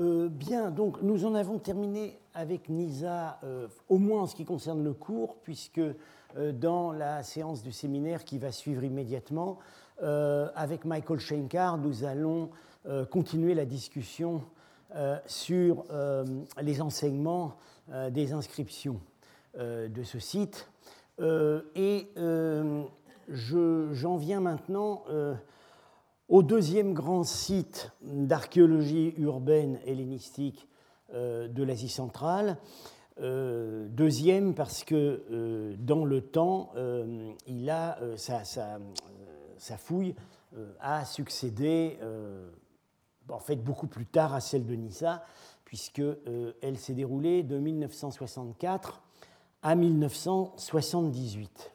[0.00, 3.40] bien, donc nous en avons terminé avec Nisa,
[3.88, 5.80] au moins en ce qui concerne le cours, puisque
[6.54, 9.58] dans la séance du séminaire qui va suivre immédiatement,
[10.00, 12.50] avec Michael Schenkar, nous allons
[13.10, 14.42] continuer la discussion
[15.26, 15.84] sur
[16.60, 17.56] les enseignements
[18.10, 19.00] des inscriptions
[19.58, 20.68] de ce site.
[21.18, 22.08] et
[23.30, 25.34] j'en viens maintenant euh,
[26.30, 30.68] au deuxième grand site d'archéologie urbaine hellénistique
[31.12, 32.56] euh, de l'Asie centrale.
[33.20, 36.72] Euh, deuxième parce que dans le temps,
[37.46, 38.78] il a, sa, sa,
[39.76, 40.14] fouille
[40.80, 41.98] a succédé
[43.28, 45.22] en fait beaucoup plus tard à celle de Nissa,
[45.64, 49.02] puisqu'elle s'est déroulée de 1964
[49.62, 51.72] à 1978.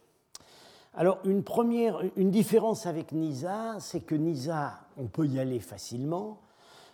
[0.98, 6.40] Alors, une première, une différence avec Nisa, c'est que Nisa, on peut y aller facilement.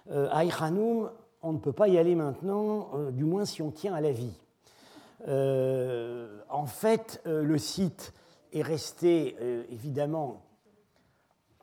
[0.10, 0.28] Euh,
[1.44, 4.12] on ne peut pas y aller maintenant, euh, du moins si on tient à la
[4.12, 4.34] vie.
[5.28, 8.14] Euh, en fait, euh, le site
[8.54, 9.38] est resté
[9.70, 10.42] évidemment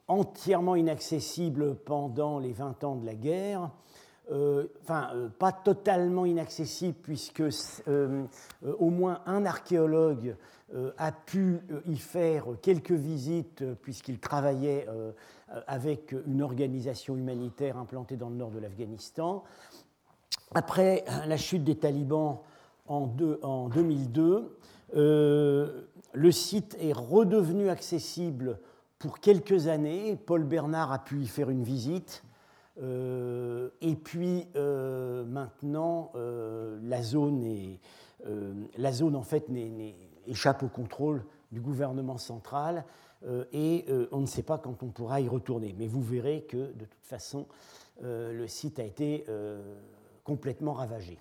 [0.07, 3.71] entièrement inaccessible pendant les 20 ans de la guerre.
[4.81, 7.43] enfin, pas totalement inaccessible, puisque
[7.87, 10.35] au moins un archéologue
[10.99, 14.87] a pu euh, y faire quelques visites euh, puisqu'il travaillait
[15.67, 19.45] avec une organisation humanitaire implantée dans le nord de l'Afghanistan.
[20.55, 22.41] Après la chute des talibans
[22.87, 24.59] en, 2002,
[24.93, 28.59] le site est redevenu accessible
[28.99, 30.17] pour quelques années.
[30.17, 32.23] Paul Bernard a pu y faire une visite.
[32.77, 37.81] et puis maintenant, la zone, est,
[38.77, 39.95] la zone en fait n'est
[40.29, 42.85] échappe au contrôle du gouvernement central
[43.27, 45.75] euh, et euh, on ne sait pas quand on pourra y retourner.
[45.79, 47.47] Mais vous verrez que de toute façon,
[48.05, 49.25] euh, le site a été
[50.25, 51.19] complètement ravagé.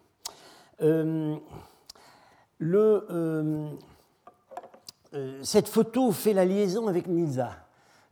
[5.42, 7.52] Cette photo fait la liaison avec Nisa.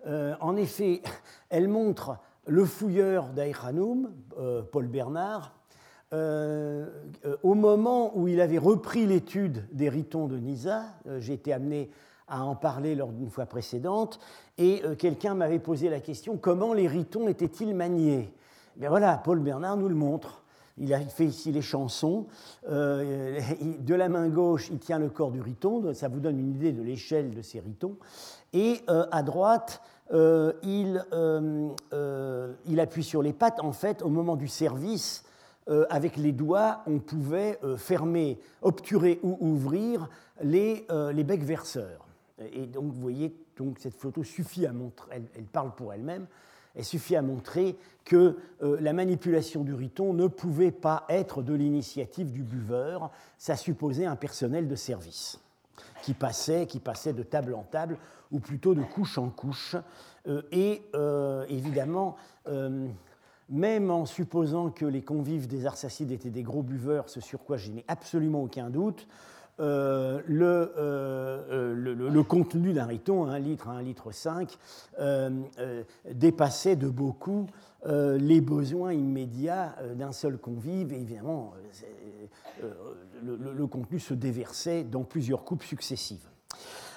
[0.06, 1.04] en effet,
[1.50, 4.12] elle montre le fouilleur d'Aïkhanoum,
[4.72, 5.55] Paul Bernard,
[6.16, 6.86] euh,
[7.26, 11.52] euh, au moment où il avait repris l'étude des ritons de Nisa, euh, j'ai été
[11.52, 11.92] amené
[12.30, 14.20] à en parler lors d'une fois précédente,
[14.58, 18.34] et quelqu'un m'avait posé la question comment les ritons étaient-ils maniés?
[18.78, 20.42] Bien voilà, Paul Bernard nous le montre.
[20.80, 22.26] Il a fait ici les chansons.
[22.68, 26.72] de la main gauche, il tient le corps du riton, ça vous donne une idée
[26.72, 27.96] de l'échelle de ces ritons.
[28.54, 31.06] Et à droite, il,
[32.80, 33.60] appuie sur les pattes.
[33.60, 35.26] En fait, au moment du service,
[35.68, 40.10] euh, avec les doigts, on pouvait euh, fermer, obturer ou ouvrir
[40.44, 42.06] les, euh, les becs verseurs.
[42.54, 46.28] Et donc, vous voyez, donc, cette photo suffit à montrer, elle, parle pour elle-même,
[46.76, 52.34] elle suffit à montrer que la manipulation du riton ne pouvait pas être de l'initiative
[52.34, 55.40] du buveur, ça supposait un personnel de service
[56.04, 57.98] qui passait, qui passait de table en table,
[58.34, 59.78] ou plutôt de couche en couche.
[60.52, 60.82] et
[61.48, 62.18] évidemment,
[63.50, 67.58] même en supposant que les convives des Arsacides étaient des gros buveurs, ce sur quoi
[67.58, 69.08] je n'ai absolument aucun doute,
[69.60, 74.58] euh, euh, le, le, contenu d'un riton, un litre à un litre 5,
[75.00, 75.30] euh,
[76.12, 77.48] dépassait de beaucoup
[77.88, 80.92] les besoins immédiats d'un seul convive.
[80.92, 81.54] Et évidemment,
[83.24, 86.28] le, contenu se déversait dans plusieurs coupes successives.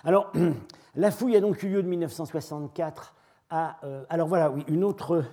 [0.03, 0.33] Alors,
[0.97, 3.15] la fouille a donc eu lieu de 1964
[3.51, 3.79] à.
[4.09, 5.25] alors voilà, oui, une autre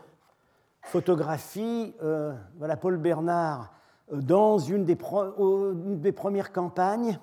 [0.85, 3.73] photographie, euh, voilà Paul Bernard
[4.13, 7.19] euh, dans une des, premières campagnes,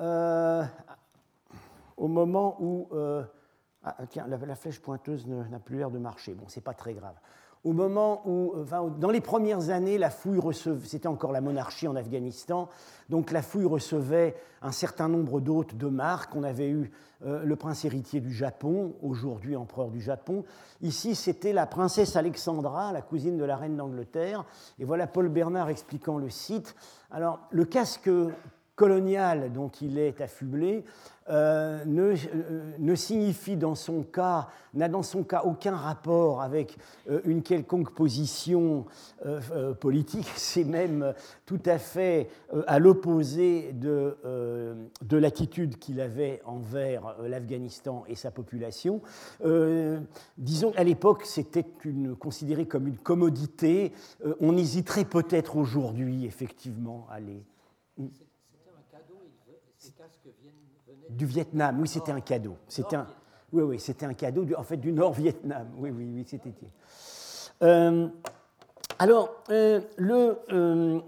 [0.00, 0.64] euh,
[1.96, 2.88] au moment où
[3.84, 6.34] ah, tiens, la, flèche pointeuse n'a plus l'air de marcher.
[6.34, 7.14] Bon, c'est pas très grave
[7.64, 8.54] au moment où,
[8.98, 12.68] dans les premières années, la fouille recevait, c'était encore la monarchie en Afghanistan,
[13.08, 16.34] donc la fouille recevait un certain nombre d'hôtes de marque.
[16.34, 16.90] On avait eu
[17.24, 20.44] euh, le prince héritier du Japon, aujourd'hui empereur du Japon.
[20.80, 24.44] Ici, c'était la princesse Alexandra, la cousine de la reine d'Angleterre.
[24.80, 26.74] Et voilà Paul Bernard expliquant le site.
[27.12, 28.10] Alors, le casque
[28.82, 30.82] colonial dont il est affublé
[31.28, 36.76] euh, ne, euh, ne, signifie dans son cas, n'a dans son cas aucun rapport avec
[37.08, 38.86] euh, une quelconque position
[39.78, 41.14] politique, c'est même
[41.46, 42.28] tout à fait
[42.66, 44.16] à l'opposé de,
[45.00, 49.00] de l'attitude qu'il avait envers l'Afghanistan et sa population.
[50.38, 51.66] disons à l'époque, c'était
[52.18, 53.92] considéré comme une commodité.
[54.40, 57.44] on hésiterait peut-être aujourd'hui, effectivement, à les
[61.10, 62.56] Du Vietnam, oui, c'était un cadeau.
[62.68, 63.06] C'était un,
[63.52, 65.68] oui, oui, c'était un cadeau, en fait, du Nord-Vietnam.
[65.76, 66.52] Oui, oui, oui, c'était.
[67.62, 68.08] Euh,
[68.98, 71.02] Alors, le,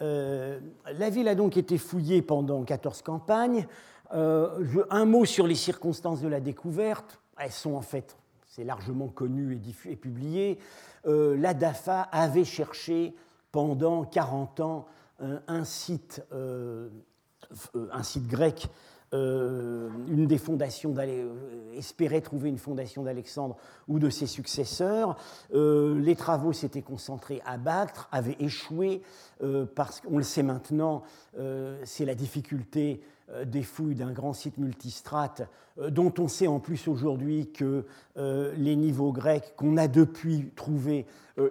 [0.00, 3.66] la ville a donc été fouillée pendant 14 campagnes.
[4.10, 7.20] un mot sur les circonstances de la découverte.
[7.38, 8.16] Elles sont en fait,
[8.46, 9.54] c'est largement connu
[9.86, 10.58] et, et publié.
[11.04, 13.14] la DAFA avait cherché
[13.52, 14.86] pendant 40 ans
[15.20, 16.22] un site,
[17.92, 18.68] un site grec
[19.14, 23.56] euh, une des fondations euh, espérait trouver une fondation d'Alexandre
[23.86, 25.16] ou de ses successeurs.
[25.54, 29.02] Euh, les travaux s'étaient concentrés à Bactre, avaient échoué,
[29.74, 31.02] parce qu'on le sait maintenant,
[31.84, 33.02] c'est la difficulté
[33.44, 35.42] des fouilles d'un grand site multistrate,
[35.90, 37.84] dont on sait en plus aujourd'hui que
[38.16, 41.04] les niveaux grecs qu'on a depuis trouvés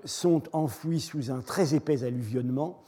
[0.03, 2.83] sont enfouis sous un très épais alluvionnement.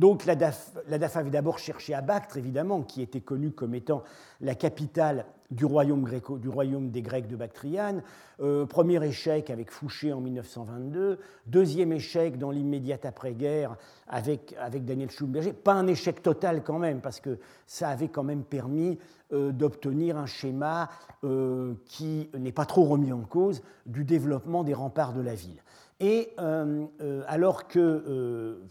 [0.00, 0.72] Donc la DAF,
[1.16, 4.02] avait d'abord cherché à Bactre, évidemment, qui était connue comme étant
[4.40, 8.02] la capitale du royaume, des Grecs de Bactriane.
[8.40, 11.18] Euh, premier échec avec Fouché en 1922.
[11.46, 13.76] Deuxième échec dans l'immédiate après-guerre
[14.08, 14.56] avec,
[14.86, 15.52] Daniel Schlumberger.
[15.52, 18.98] Pas un échec total quand même, parce que ça avait quand même permis
[19.34, 20.88] euh, d'obtenir un schéma
[21.24, 25.60] euh, qui n'est pas trop remis en cause du développement des remparts de la ville.
[26.00, 28.66] Et euh, euh, alors que euh,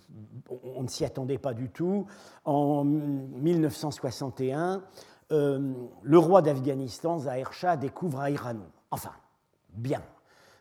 [0.75, 2.07] on ne s'y attendait pas du tout,
[2.43, 4.83] en 1961,
[5.29, 8.65] le roi d'Afghanistan, Zahir Shah, découvre Aïranou.
[8.89, 9.11] Enfin,
[9.73, 10.01] bien,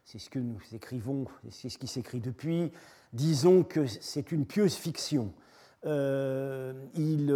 [0.04, 2.70] c'est ce que nous écrivons, c'est ce qui s'écrit depuis.
[3.14, 5.32] Disons que c'est une pieuse fiction.
[5.86, 7.30] Euh, il,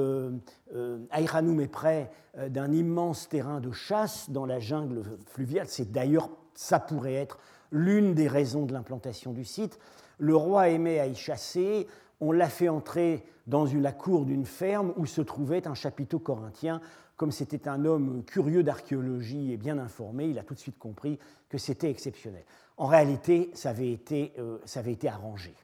[1.60, 2.10] est près
[2.48, 5.68] d'un immense terrain de chasse dans la jungle fluviale.
[5.68, 7.38] C'est d'ailleurs, ça pourrait être
[7.72, 9.78] l'une des raisons de l'implantation du site.
[10.18, 11.88] Le roi aimait à y chasser,
[12.20, 16.80] on l'a fait entrer dans la cour d'une ferme où se trouvait un chapiteau corinthien.
[17.16, 21.18] Comme c'était un homme curieux d'archéologie et bien informé, il a tout de suite compris
[21.48, 22.44] que c'était exceptionnel.
[22.76, 25.54] En réalité, ça avait été, euh, ça avait été arrangé.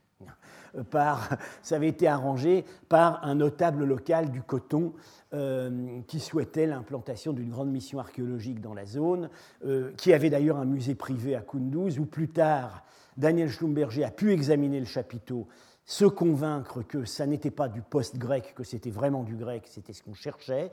[0.91, 1.29] Par,
[1.63, 4.93] ça avait été arrangé par un notable local du coton
[5.35, 9.29] euh, qui souhaitait l'implantation d'une grande mission archéologique dans la zone,
[9.67, 12.85] euh, qui avait d'ailleurs un musée privé à Kunduz, où plus tard,
[13.17, 15.47] Daniel Schlumberger a pu examiner le chapiteau,
[15.85, 20.03] se convaincre que ça n'était pas du post-grec, que c'était vraiment du grec, c'était ce
[20.03, 20.71] qu'on cherchait.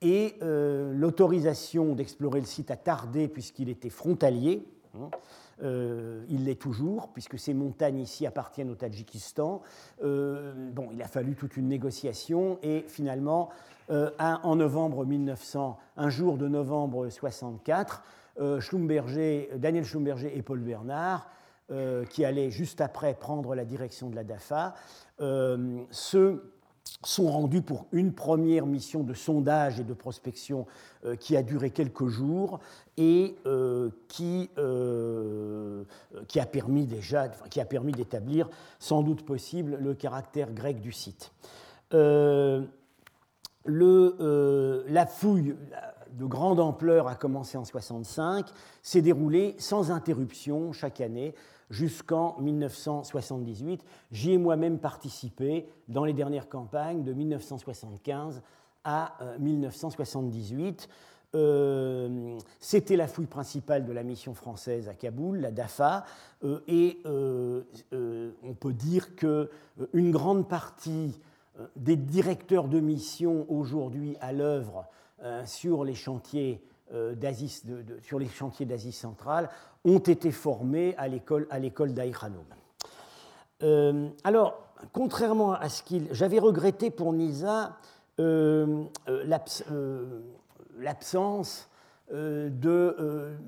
[0.00, 4.66] Et euh, l'autorisation d'explorer le site a tardé puisqu'il était frontalier.
[4.94, 5.10] Hein.
[5.62, 9.62] Euh, il l'est toujours, puisque ces montagnes ici appartiennent au Tadjikistan.
[10.02, 13.50] Euh, bon, il a fallu toute une négociation et finalement,
[13.90, 18.02] euh, en novembre 1900, un jour de novembre 64,
[18.60, 21.28] Schlumberger, Daniel Schlumberger et Paul Bernard,
[22.08, 24.74] qui allaient juste après prendre la direction de la DAFA,
[25.18, 26.42] se
[27.04, 30.66] sont rendus pour une première mission de sondage et de prospection
[31.20, 32.58] qui a duré quelques jours
[32.96, 35.84] et euh, qui, euh,
[36.28, 41.32] qui, a permis déjà, d'établir, sans doute possible, le caractère grec du site.
[41.90, 42.68] Le,
[44.88, 45.56] la fouille
[46.12, 48.46] de grande ampleur a commencé en 65,
[48.82, 51.34] s'est déroulée sans interruption chaque année
[51.70, 53.84] jusqu'en 1978.
[54.10, 58.42] J'y ai moi-même participé dans les dernières campagnes de 1975
[58.84, 60.88] à 1978.
[61.34, 66.04] Euh, euh, c'était la fouille principale de la mission française à Kaboul, la DAFA,
[66.44, 71.18] euh, et on peut dire qu'une grande partie
[71.76, 74.86] des directeurs de mission aujourd'hui à l'œuvre
[75.44, 76.62] sur les chantiers
[76.92, 77.62] d'Asie,
[78.02, 79.48] sur les chantiers d'Asie centrale
[79.84, 81.94] ont été formés à l'école, à l'école
[83.62, 84.58] euh, alors,
[84.92, 86.08] contrairement à ce qu'il.
[86.10, 87.76] J'avais regretté pour Nisa
[88.20, 90.20] euh, euh,
[90.78, 91.68] l'absence
[92.10, 92.50] de,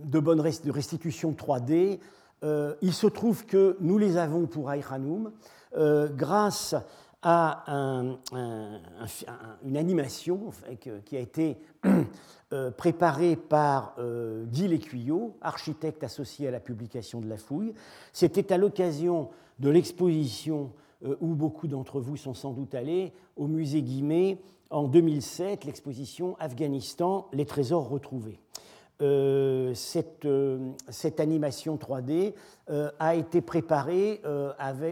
[0.04, 1.98] de, bonne de restitution 3D.
[2.80, 5.32] il se trouve que nous les avons pour Aïranoum
[6.16, 6.74] grâce
[7.24, 7.64] à
[9.64, 10.50] une animation
[11.04, 11.58] qui a été
[12.52, 17.74] euh, préparée par euh, Guy Lécuyot, architecte associé à la publication de la fouille.
[18.12, 20.83] C'était à l'occasion de l'exposition euh,
[21.20, 24.38] où beaucoup d'entre vous sont sans doute allés au musée Guimet
[24.70, 28.40] en 2007, l'exposition Afghanistan, les trésors retrouvés.
[29.02, 32.32] Euh, cette, euh, cette, animation 3D
[32.70, 34.22] euh, a été préparée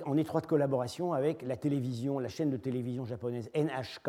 [0.05, 4.09] en étroite collaboration avec la télévision, la chaîne de télévision japonaise NHK.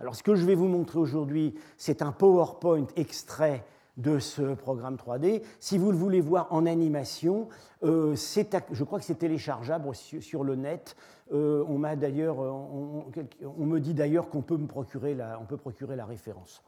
[0.00, 3.64] Alors ce que je vais vous montrer aujourd'hui, c'est un PowerPoint extrait
[3.96, 5.42] de ce programme 3D.
[5.60, 7.48] Si vous le voulez voir en animation,
[7.82, 10.96] je crois que c'est téléchargeable sur, le net.
[11.30, 13.04] On, m'a d'ailleurs, on,
[13.42, 16.62] on, me dit d'ailleurs qu'on peut me procurer la, on peut procurer la référence.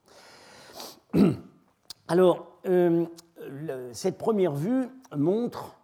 [2.08, 3.06] Alors, euh,
[3.92, 5.76] cette première vue montre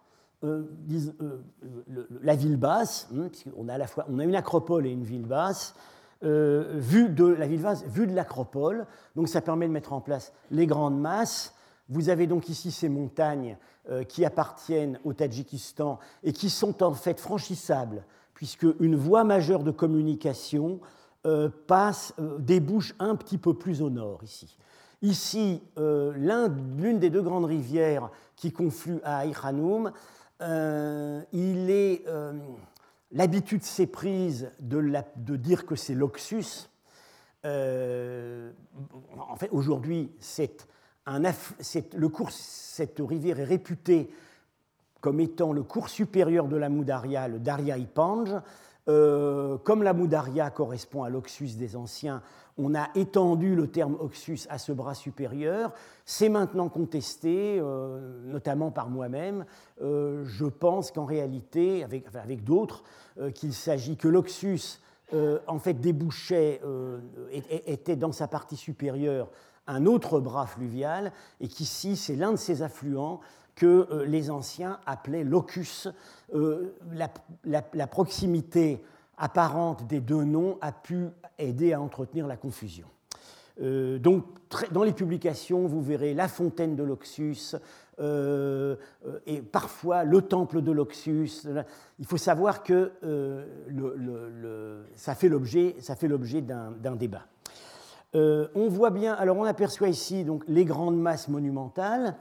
[2.21, 5.03] la ville basse, hein, puisqu'on a à la fois on a une acropole et une
[5.03, 5.73] ville basse,
[6.21, 8.85] vue de la ville basse, vue de l'acropole.
[9.15, 11.55] Donc ça permet de mettre en place les grandes masses.
[11.89, 13.57] Vous avez donc ici ces montagnes
[14.09, 18.03] qui appartiennent au Tadjikistan et qui sont en fait franchissables,
[18.37, 20.79] puisque une voie majeure de communication
[21.65, 24.57] passe, débouche un petit peu plus au nord ici.
[25.01, 26.11] Ici, euh,
[26.77, 29.91] l'une des deux grandes rivières qui confluent à Aïkhanoum,
[30.41, 32.33] euh, il est euh,
[33.11, 34.81] l'habitude s'est prise de,
[35.35, 36.69] dire que c'est l'Oxus.
[37.43, 40.67] en fait, aujourd'hui, cette
[42.99, 44.09] rivière est réputée
[45.07, 48.29] comme étant le cours supérieur de la Moudaria, le Daria Ipanj.
[48.85, 52.21] comme la Moudaria correspond à l'Oxus des anciens,
[52.57, 55.71] on a étendu le terme oxus à ce bras supérieur.
[56.03, 59.45] C'est maintenant contesté, euh, notamment par moi-même.
[59.81, 62.83] Euh, je pense qu'en réalité, avec, d'autres,
[63.17, 64.81] euh, qu'il s'agit que l'oxus,
[65.13, 66.61] en fait, débouchait,
[67.31, 69.29] était dans sa partie supérieure
[69.67, 71.11] un autre bras fluvial,
[71.41, 73.19] et qu'ici, c'est l'un de ses affluents
[73.55, 75.89] que les anciens appelaient locus.
[76.93, 78.83] la proximité
[79.17, 82.87] apparente des deux noms a pu aider à entretenir la confusion.
[83.61, 84.25] Euh, donc,
[84.71, 87.55] dans les publications, vous verrez la fontaine de l'Oxus
[87.99, 88.75] euh,
[89.25, 91.47] et parfois le temple de l'Oxus.
[91.99, 97.25] Il faut savoir que euh, le, ça fait l'objet d'un débat.
[98.13, 102.15] on voit bien, alors on aperçoit ici donc, les grandes masses monumentales.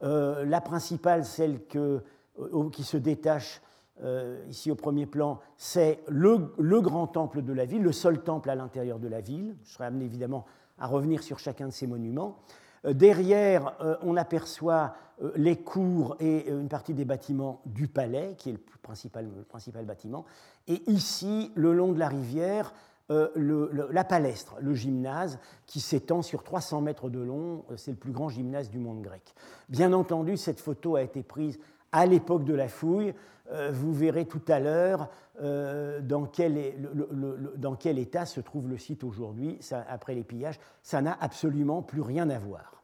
[0.00, 3.60] la principale, celle qui se détache
[4.04, 6.38] euh, ici au premier plan, c'est le,
[6.80, 9.54] grand temple de la ville, le seul temple à l'intérieur de la ville.
[9.62, 10.44] Je serai amené évidemment
[10.78, 12.38] à revenir sur chacun de ces monuments.
[12.84, 14.94] Euh, derrière, euh, on aperçoit
[15.36, 20.24] les cours et une partie des bâtiments du palais, qui est le principal, principal bâtiment.
[20.66, 22.74] Et ici, le long de la rivière,
[23.08, 27.64] la palestre, le gymnase, qui s'étend sur 300 mètres de long.
[27.76, 29.34] C'est le plus grand gymnase du monde grec.
[29.68, 31.60] Bien entendu, cette photo a été prise
[31.92, 33.14] à l'époque de la fouille.
[33.50, 35.08] Euh, vous verrez tout à l'heure
[35.42, 39.58] euh, dans, quel état se trouve le site aujourd'hui,
[39.88, 40.58] après les pillages.
[40.82, 42.82] Ça n'a absolument plus rien à voir.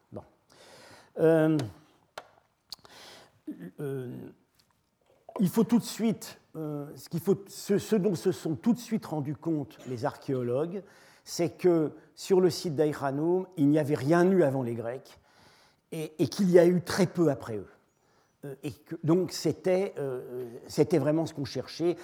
[1.17, 1.57] Euh,
[5.39, 10.05] il faut tout de suite, ce, dont se sont tout de suite rendus compte les
[10.05, 10.83] archéologues,
[11.23, 15.19] c'est que sur le site d'Aïranoum, il n'y avait rien eu avant les Grecs
[15.91, 17.67] et qu'il y a eu très peu après eux.
[18.45, 21.97] Euh, et donc euh, c'était vraiment ce qu'on cherchait,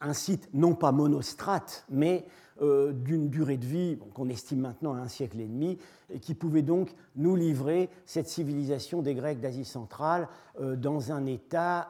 [0.00, 2.24] un site non pas monostrate, mais
[2.62, 5.78] euh, d'une durée de vie qu'on estime maintenant à un siècle et demi,
[6.10, 10.28] et qui pouvait donc nous livrer cette civilisation des Grecs d'Asie centrale
[10.58, 11.88] dans un état,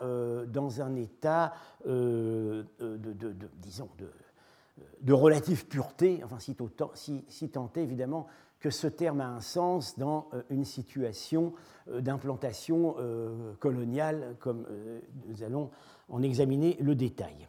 [0.48, 1.54] dans un état
[1.86, 2.66] de,
[3.62, 3.88] disons,
[5.00, 8.26] de, relative pureté, enfin si, si tant est évidemment
[8.60, 11.54] que ce terme a un sens dans euh, une situation
[11.88, 14.66] euh, d'implantation euh, coloniale, comme
[15.26, 15.70] nous allons
[16.08, 17.48] en examiner le détail.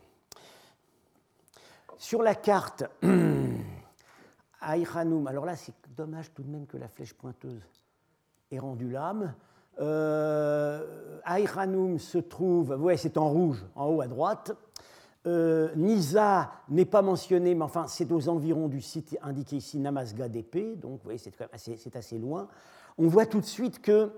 [1.98, 2.86] Sur la carte
[4.62, 7.62] Aïranoum, alors là c'est dommage tout de même que la flèche pointeuse
[8.52, 9.34] ait rendu l'âme.
[9.80, 10.86] Euh,
[11.98, 14.52] se trouve, ouais, c'est en rouge, en haut à droite.
[15.28, 20.28] Euh, Nisa n'est pas mentionné, mais enfin, c'est aux environs du site indiqué ici, Namasga
[20.28, 22.48] d'épée, donc vous voyez, c'est assez, loin.
[22.98, 24.12] On voit tout de suite que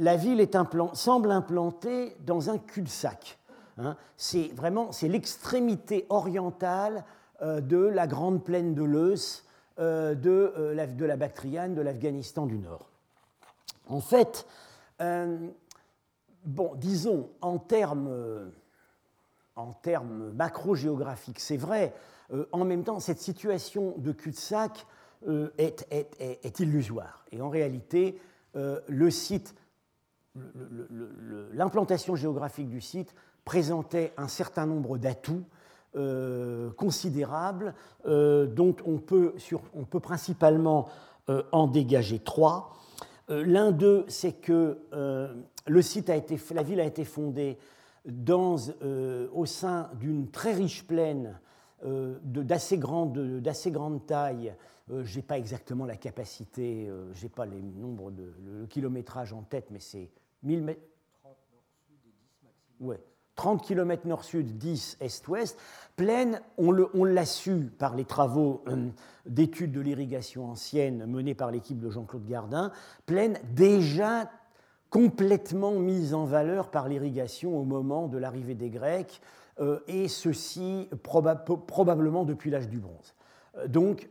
[0.00, 0.46] la ville
[0.94, 3.38] semble implantée dans un cul-de-sac.
[3.78, 3.96] Hein.
[4.16, 7.04] C'est vraiment c'est l'extrémité orientale
[7.42, 9.44] euh, de la grande plaine de l'Eus,
[9.78, 12.90] euh, de, la, de la Bactriane, de l'Afghanistan du Nord.
[13.88, 14.44] En fait,
[16.44, 18.50] bon, disons, en termes
[19.56, 21.94] en termes macro-géographiques, c'est vrai.
[22.32, 24.86] Euh, en même temps, cette situation de cul-de-sac
[25.26, 27.24] euh, est, illusoire.
[27.32, 28.20] Et en réalité,
[28.54, 28.80] euh,
[31.52, 35.44] l'implantation géographique du site présentait un certain nombre d'atouts
[36.76, 37.72] considérables,
[38.04, 39.32] dont on peut,
[39.72, 40.90] on peut principalement
[41.52, 42.76] en dégager trois.
[43.30, 44.76] L'un d'eux, c'est que
[45.66, 47.56] le site a été, la ville a été fondée
[48.08, 51.38] euh, au sein d'une très riche plaine
[51.84, 54.54] euh, d'assez grande, grande, taille.
[54.90, 59.32] Euh, je n'ai pas exactement la capacité, je n'ai pas les nombres de le kilométrage
[59.32, 60.10] en tête, mais c'est
[60.44, 60.80] 1000 mètres.
[63.34, 65.58] 30 km nord-sud, 10 est-ouest.
[65.96, 66.72] Plaine, on
[67.04, 68.64] l'a su par les travaux
[69.26, 72.70] d'études de l'irrigation ancienne menés par l'équipe de Jean-Claude Gardin,
[73.04, 74.30] plaine déjà
[74.96, 79.20] complètement mise en valeur par l'irrigation au moment de l'arrivée des Grecs,
[79.88, 83.14] et ceci probablement depuis l'âge du bronze.
[83.68, 84.08] Donc,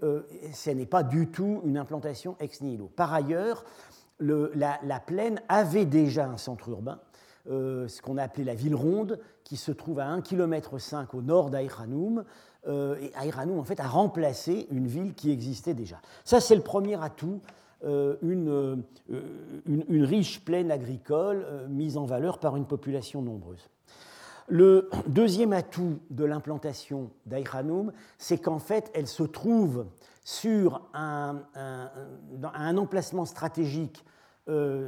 [0.54, 2.92] ce n'est pas du tout une implantation ex nihilo.
[2.96, 3.63] Par ailleurs,
[4.20, 7.00] la, plaine avait déjà un centre urbain,
[7.48, 10.77] ce qu'on a appelé la ville ronde, qui se trouve à 1,5 km
[11.15, 12.25] au nord d'Aïranoum,
[12.68, 15.98] euh, et Aïranoum en fait a remplacé une ville qui existait déjà.
[16.24, 17.42] Ça c'est le premier atout,
[17.86, 18.75] euh, euh,
[19.65, 23.70] une, riche plaine agricole mise en valeur par une population nombreuse.
[24.48, 29.86] Le deuxième atout de l'implantation d'Aïranoum, c'est qu'en fait elle se trouve
[30.24, 31.38] sur un,
[32.77, 34.04] emplacement stratégique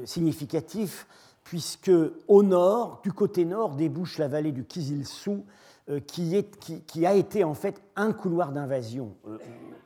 [0.06, 1.08] significatif
[1.44, 1.92] puisque
[2.28, 5.46] au nord, du côté nord, débouche la vallée du Kizilsou,
[5.90, 9.38] euh, qui, a été en fait un couloir d'invasion, euh,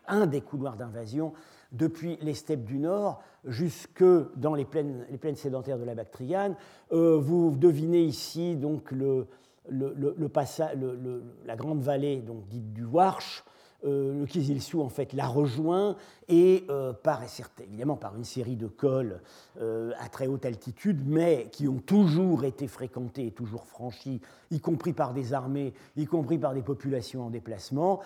[0.08, 1.32] un des couloirs d'invasion
[1.72, 4.04] depuis les steppes du nord jusque
[4.36, 6.56] dans les plaines, sédentaires de la Bactriane.
[6.92, 8.94] Euh, vous devinez ici donc
[9.70, 13.51] la grande vallée donc, dite du Warsh, euh,
[13.84, 15.96] le Kizilsu en fait la rejoint
[16.28, 17.22] et euh, par,
[17.62, 19.20] évidemment par une série de cols
[19.60, 24.60] euh, à très haute altitude, mais qui ont toujours été fréquentés et toujours franchis, y
[24.60, 28.00] compris par des armées, y compris par des populations en déplacement,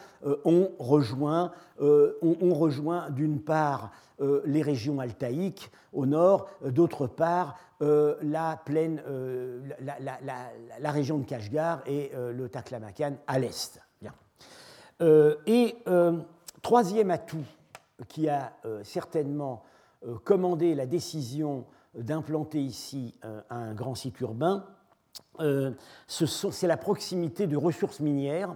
[0.44, 9.01] on rejoint, rejoint d'une part les régions altaïques au nord, d'autre part la plaine,
[9.82, 10.20] la,
[10.79, 13.85] la, région de Kashgar et le Taklamakan à l'est.
[15.02, 16.20] Euh, et euh,
[16.62, 17.44] troisième atout
[18.08, 19.64] qui a euh, certainement
[20.24, 23.16] commandé la décision d'implanter ici
[23.50, 24.68] un grand site urbain,
[26.08, 28.54] c'est la proximité de ressources minières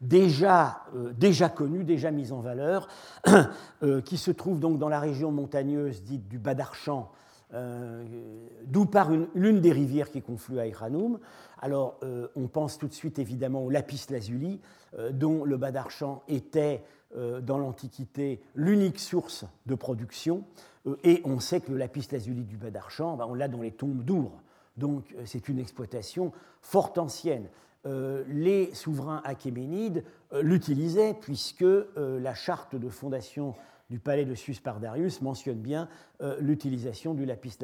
[0.00, 0.84] déjà,
[1.18, 2.86] déjà connues, déjà mises en valeur,
[4.04, 7.10] qui se trouvent donc dans la région montagneuse dite du Badarchan,
[7.52, 11.18] d'où part l'une des rivières qui conflue à Iranoum.
[11.60, 12.00] Alors,
[12.34, 14.60] on pense tout de suite évidemment au lapis lazuli,
[14.98, 16.84] euh, dont le Badarchan était
[17.16, 20.44] euh, dans l'Antiquité l'unique source de production.
[20.86, 23.72] Euh, et on sait que le lapis lazuli du Badarchan, ben, on l'a dans les
[23.72, 24.40] tombes d'Our.
[24.76, 27.46] Donc c'est une exploitation fort ancienne.
[27.84, 30.02] les souverains achéménides
[30.40, 31.64] l'utilisaient puisque
[31.96, 33.54] la charte de fondation
[33.90, 35.88] du palais de Suspardarius mentionne bien
[36.22, 37.58] euh, l'utilisation du lapis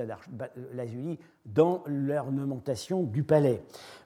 [0.74, 3.62] lazuli dans l'ornementation du palais.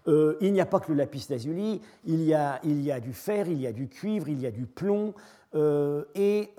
[0.06, 3.00] Euh, il n'y a pas que le lapis lazuli, il y, a, il y a
[3.00, 5.14] du fer, il y a du cuivre, il y a du plomb,
[5.54, 6.50] euh, et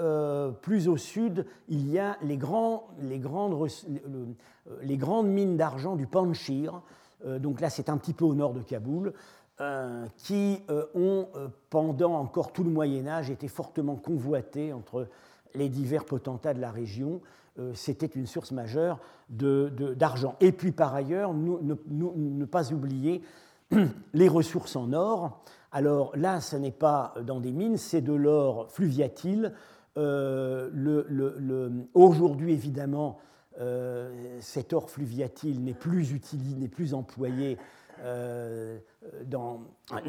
[0.62, 3.68] plus au sud, il y a les, grands, les, grandes,
[4.82, 6.82] les grandes mines d'argent du Panchir,
[7.26, 9.14] donc là c'est un petit peu au nord de Kaboul,
[10.18, 10.62] qui
[10.94, 11.28] ont,
[11.70, 15.08] pendant encore tout le Moyen Âge, été fortement convoitées entre
[15.56, 17.22] les divers potentats de la région,
[17.58, 20.36] euh, c'était une source majeure d'argent.
[20.42, 23.22] Et puis par ailleurs, ne pas oublier
[24.14, 25.42] les ressources en or.
[25.72, 29.54] Alors là, ce n'est pas dans des mines, c'est de l'or fluviatile.
[29.98, 30.70] Euh,
[31.94, 33.20] aujourd'hui, évidemment,
[33.62, 37.58] euh, cet or fluviatile n'est plus utilisé, n'est plus employé,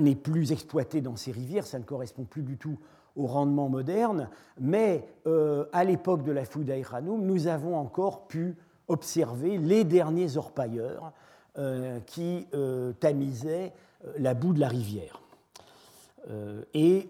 [0.01, 1.65] n'est plus exploité dans ces rivières.
[1.65, 2.77] Ça ne correspond plus du tout
[3.17, 4.29] au rendement moderne,
[4.61, 8.57] mais euh, à l'époque de la fouille d'Aïranoum, nous avons encore pu
[8.89, 11.13] observer les derniers orpailleurs
[11.59, 13.73] euh, qui euh, tamisaient
[14.19, 15.21] la boue de la rivière.
[16.75, 17.09] et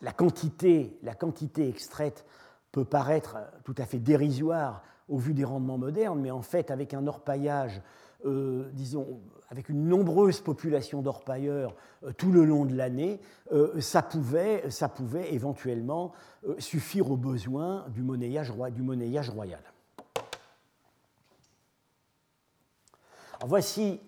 [0.00, 2.24] la, quantité, la quantité extraite
[2.72, 6.94] peut paraître tout à fait dérisoire au vu des rendements modernes, mais en fait, avec
[6.94, 7.82] un orpaillage,
[8.24, 9.20] disons,
[9.52, 13.20] avec une nombreuse population d'orpailleurs euh, tout le long de l'année,
[13.52, 16.12] euh, ça, pouvait, ça pouvait éventuellement
[16.48, 19.60] euh, suffire aux besoins du monnayage, royal.
[23.44, 24.00] voici,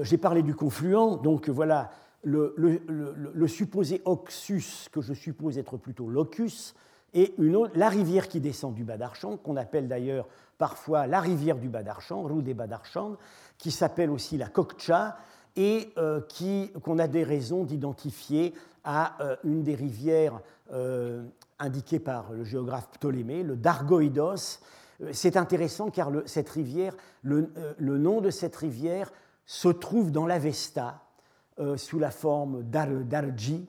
[0.00, 1.90] j'ai parlé du confluent, donc voilà
[2.24, 6.74] le, supposé oxus, que je suppose être plutôt locus,
[7.14, 7.34] et
[7.74, 12.42] la rivière qui descend du Badarchan, qu'on appelle d'ailleurs parfois la rivière du Badarchan, rue
[12.42, 13.16] des Badarchan,
[13.56, 15.16] qui s'appelle aussi la Kokcha
[15.56, 16.20] et euh,
[16.82, 20.40] qu'on a des raisons d'identifier à euh, une des rivières
[20.72, 21.24] euh,
[21.58, 24.60] indiquées par le géographe Ptolémée, le Dargoïdos.
[25.12, 29.12] C'est intéressant car cette rivière, le, nom de cette rivière
[29.46, 31.02] se trouve dans l'Avesta
[31.76, 33.68] sous la forme d'Arji,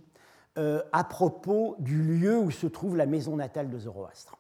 [0.91, 4.38] à propos du lieu où se trouve la maison natale de Zoroastre.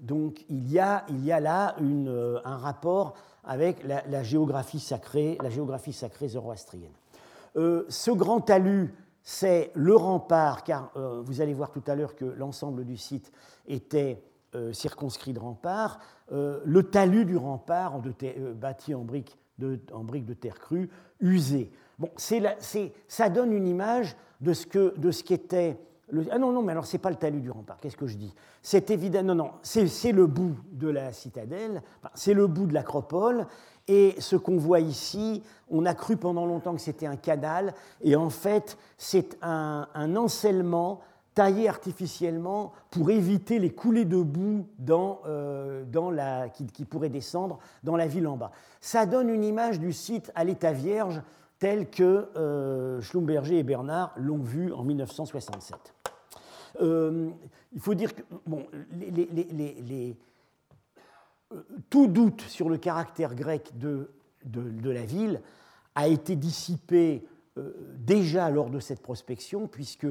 [0.00, 5.38] Donc il y a, il y a là une, un rapport avec la, géographie sacrée,
[5.42, 6.92] la géographie sacrée zoroastrienne.
[7.56, 12.14] Euh, ce grand talus, c'est le rempart, car euh, vous allez voir tout à l'heure
[12.14, 13.32] que l'ensemble du site
[13.66, 14.22] était
[14.72, 18.00] circonscrit de rempart, le talus du rempart
[18.54, 20.88] bâti en briques de, en briques de terre crue
[21.20, 21.70] usées.
[21.98, 25.78] Bon, ça donne une image de ce, que, de ce qu'était
[26.30, 28.34] ah non, non, mais alors c'est pas le talus du rempart, qu'est-ce que je dis?
[28.62, 31.82] C'est évident, non, non, c'est le bout de la citadelle,
[32.14, 33.46] c'est le bout de l'acropole,
[33.86, 38.16] et ce qu'on voit ici, on a cru pendant longtemps que c'était un canal, et
[38.16, 40.16] en fait, c'est un, un,
[41.34, 47.10] taillé artificiellement pour éviter les coulées de boue dans, euh, dans la, qui, qui pourraient
[47.10, 48.50] descendre dans la ville en bas.
[48.80, 51.22] Ça donne une image du site à l'état vierge
[51.58, 55.94] tel que euh, Schlumberger et Bernard l'ont vu en 1967.
[56.80, 57.30] Euh,
[57.72, 58.66] il faut dire que bon,
[61.52, 64.10] euh, tout doute sur le caractère grec de,
[64.44, 65.40] de, la ville
[65.94, 67.26] a été dissipé
[67.96, 70.06] déjà lors de cette prospection, puisque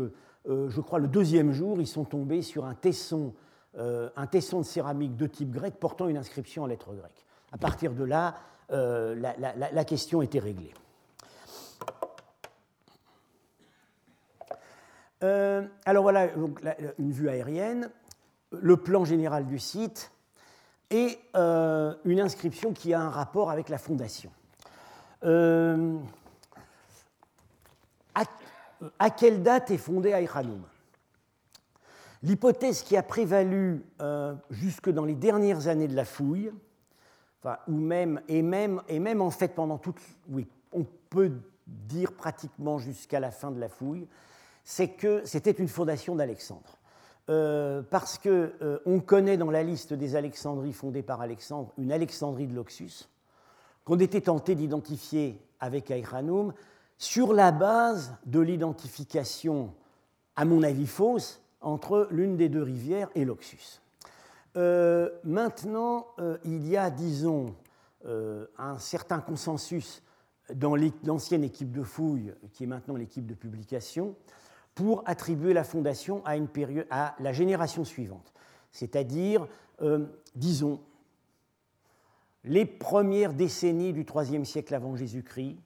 [0.45, 3.33] je crois le deuxième jour, ils sont tombés sur un tesson,
[3.77, 7.25] un tesson de céramique de type grec portant une inscription en lettres grecques.
[7.53, 8.35] À partir de là,
[8.69, 9.35] la,
[9.71, 10.73] la question était réglée.
[15.23, 16.29] Euh, alors voilà
[16.99, 17.89] une vue aérienne,
[18.51, 20.11] le plan général du site
[20.91, 24.31] et euh, une inscription qui a un rapport avec la fondation.
[25.23, 25.97] Euh,
[28.99, 30.61] à, quelle date est fondée Aïranoum
[32.21, 33.83] L'hypothèse qui a prévalu
[34.51, 36.51] jusque dans les dernières années de la fouille,
[37.67, 39.99] ou même, et, même, et même en fait pendant toute,
[40.29, 41.31] oui, on peut
[41.65, 44.07] dire pratiquement jusqu'à la fin de la fouille,
[44.69, 46.77] c'est que c'était une fondation d'Alexandre.
[47.29, 51.93] Euh, parce qu'on euh, on connaît dans la liste des Alexandries fondées par Alexandre une
[51.93, 53.07] Alexandrie de l'Oxus,
[53.85, 56.53] qu'on était tenté d'identifier avec Aïranoum
[56.97, 59.73] sur la base de l'identification,
[60.35, 63.81] à mon avis fausse, entre l'une des deux rivières et l'Oxus.
[64.57, 66.07] Euh, maintenant,
[66.43, 67.55] il y a, disons,
[68.05, 70.03] un certain consensus
[70.53, 70.75] dans
[71.05, 74.15] l'ancienne équipe de fouille, qui est maintenant l'équipe de publication,
[74.77, 78.31] pour attribuer la fondation à, une période, à la génération suivante,
[78.69, 79.47] c'est-à-dire,
[79.81, 80.79] euh, disons,
[82.43, 85.57] les premières décennies du IIIe siècle avant Jésus-Christ,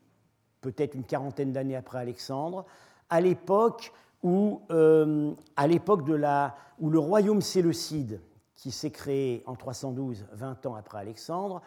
[0.61, 2.65] peut-être une quarantaine d'années après Alexandre,
[3.09, 3.91] à l'époque
[4.23, 8.21] où, euh, à l'époque de la, où le royaume séleucide,
[8.55, 11.61] qui s'est créé en 312, 20 ans après Alexandre,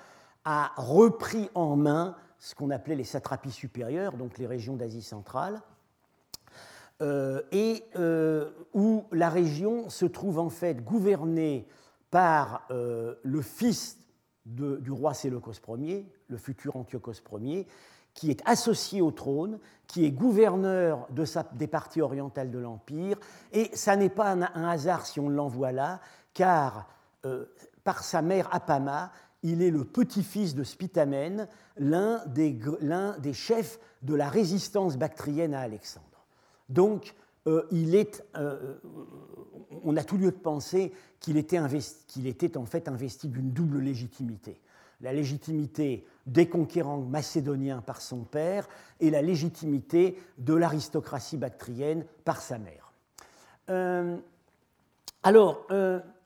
[0.47, 5.61] a repris en main ce qu'on appelait les satrapies supérieures, donc les régions d'Asie centrale,
[7.03, 11.67] euh, et euh, où la région se trouve en fait gouvernée
[12.11, 13.99] par euh, le fils
[14.47, 17.67] du roi Séleucos Ier, le futur Antiochos Ier,
[18.13, 21.09] qui est associé au trône, qui est gouverneur
[21.55, 23.19] des parties orientales de l'Empire,
[23.53, 26.01] et ça n'est pas un, hasard si on l'envoie là,
[26.35, 26.87] car
[27.85, 29.11] par sa mère Apama,
[29.43, 36.14] il est le petit-fils de Spitamène, l'un des chefs de la résistance bactrienne à Alexandre.
[36.69, 37.15] Donc,
[37.47, 38.77] euh, il est, euh,
[39.83, 44.61] on a tout lieu de penser qu'il était, en fait investi d'une double légitimité.
[45.01, 48.69] La légitimité des conquérants macédoniens par son père
[49.01, 52.93] et la légitimité de l'aristocratie bactrienne par sa mère.
[53.69, 54.17] Euh,
[55.23, 55.67] alors,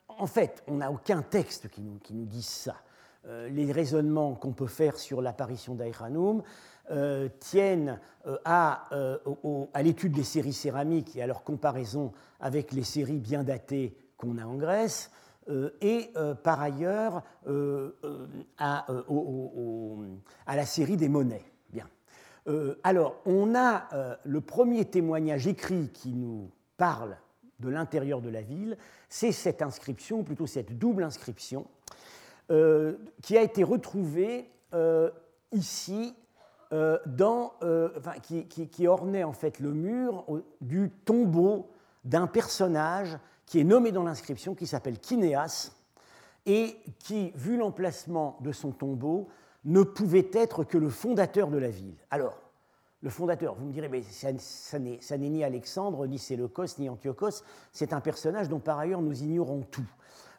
[0.08, 2.76] en fait, on n'a aucun texte qui nous, qui nous dise ça.
[3.24, 6.42] les raisonnements qu'on peut faire sur l'apparition d'Aïranoum
[6.90, 9.18] euh, tiennent euh, à, euh,
[9.74, 14.38] à l'étude des séries céramiques et à leur comparaison avec les séries bien datées qu'on
[14.38, 15.10] a en Grèce,
[15.80, 17.22] et par ailleurs
[18.58, 18.86] à,
[20.46, 21.44] la série des monnaies.
[21.70, 21.86] Bien.
[22.82, 27.16] alors, on a le premier témoignage écrit qui nous parle
[27.60, 28.76] de l'intérieur de la ville,
[29.08, 31.66] c'est cette inscription, plutôt cette double inscription,
[33.22, 34.50] qui a été retrouvée
[35.52, 36.14] ici
[36.70, 37.88] dans, euh,
[38.22, 40.24] qui, ornait en fait le mur
[40.60, 41.70] du tombeau
[42.04, 45.72] d'un personnage qui est nommé dans l'inscription, qui s'appelle Kinéas,
[46.44, 49.28] et qui, vu l'emplacement de son tombeau,
[49.64, 51.94] ne pouvait être que le fondateur de la ville.
[52.10, 52.38] Alors,
[53.02, 57.42] le fondateur, vous me direz, mais ça, ça n'est ni Alexandre, ni Séleucos, ni Antiochos,
[57.72, 59.88] c'est un personnage dont par ailleurs nous ignorons tout.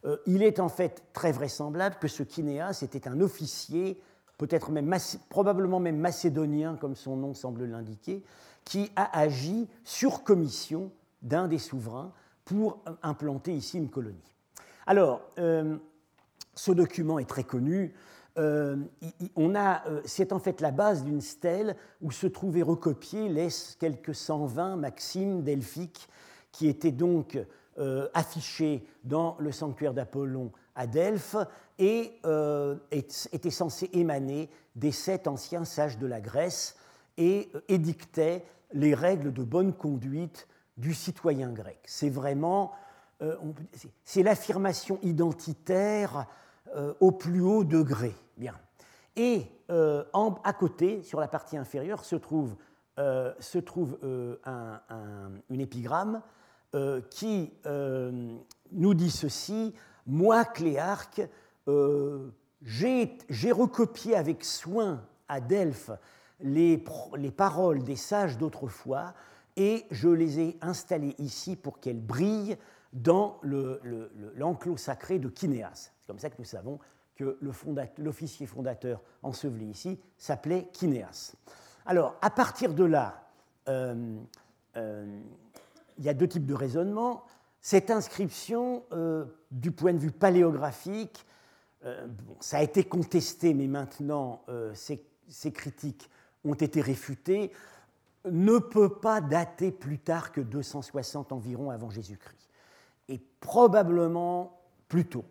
[0.06, 4.02] Euh, il est en fait très vraisemblable que ce Kinéas était un officier
[4.40, 4.96] peut-être même,
[5.28, 8.24] probablement même macédonien, comme son nom semble l'indiquer,
[8.64, 12.12] qui a agi sur commission d'un des souverains
[12.46, 14.18] pour implanter ici une colonie.
[14.88, 15.78] Alors, euh,
[16.56, 17.94] ce document est très connu.
[18.38, 18.78] Euh,
[19.38, 24.78] euh, c'est en fait la base d'une stèle où se trouvaient recopiés les quelques 120
[24.78, 26.08] maximes delphiques
[26.52, 27.38] qui étaient donc
[28.14, 31.36] affiché dans le sanctuaire d'Apollon à Delphes
[31.78, 32.20] et
[33.32, 36.76] était censé émaner des sept anciens sages de la Grèce
[37.18, 41.80] et édictait les règles de bonne conduite du citoyen grec.
[41.86, 42.72] C'est vraiment
[44.04, 46.28] c'est l'affirmation identitaire
[47.00, 48.14] au plus haut degré.
[48.38, 48.56] Bien.
[49.20, 52.56] Et euh, à côté, sur la partie inférieure, se trouve,
[52.98, 54.38] euh, se trouve euh,
[55.50, 56.22] une épigramme
[57.10, 57.52] qui
[58.72, 59.74] nous dit ceci
[60.10, 61.22] Moi, Cléarque,
[62.62, 65.92] j'ai recopié avec soin à Delphes
[66.42, 66.84] les,
[67.18, 69.14] les paroles des sages d'autrefois
[69.56, 72.58] et je les ai installées ici pour qu'elles brillent
[72.92, 75.92] dans l'enclos sacré de Kinéas.
[76.00, 76.80] C'est comme ça que nous savons
[77.16, 77.38] que
[77.98, 81.36] l'officier fondateur enseveli ici s'appelait Kinéas.
[81.86, 83.28] Alors, à partir de là,
[83.68, 84.18] euh,
[84.78, 85.20] euh,
[85.98, 87.24] il y a deux types de raisonnements.
[87.62, 91.26] Cette inscription, euh, du point de vue paléographique,
[92.42, 94.44] ça a été contesté, mais maintenant
[94.74, 96.10] ces, ces, critiques
[96.44, 97.54] ont été réfutées,
[98.26, 102.50] ne peut pas dater plus tard que 260 environ avant Jésus-Christ.
[103.08, 105.24] Et probablement plus tôt.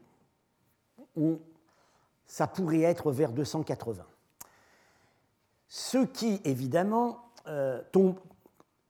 [1.17, 1.38] On,
[2.27, 4.05] ça pourrait être vers 280.
[5.69, 7.83] Ce qui, évidemment, euh,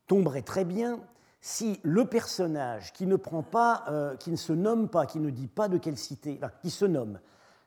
[0.07, 1.01] tomberait très bien
[1.41, 5.31] si le personnage qui ne prend pas, euh, qui ne se nomme pas, qui ne
[5.31, 7.21] dit pas de quelle cité, qui se nomme,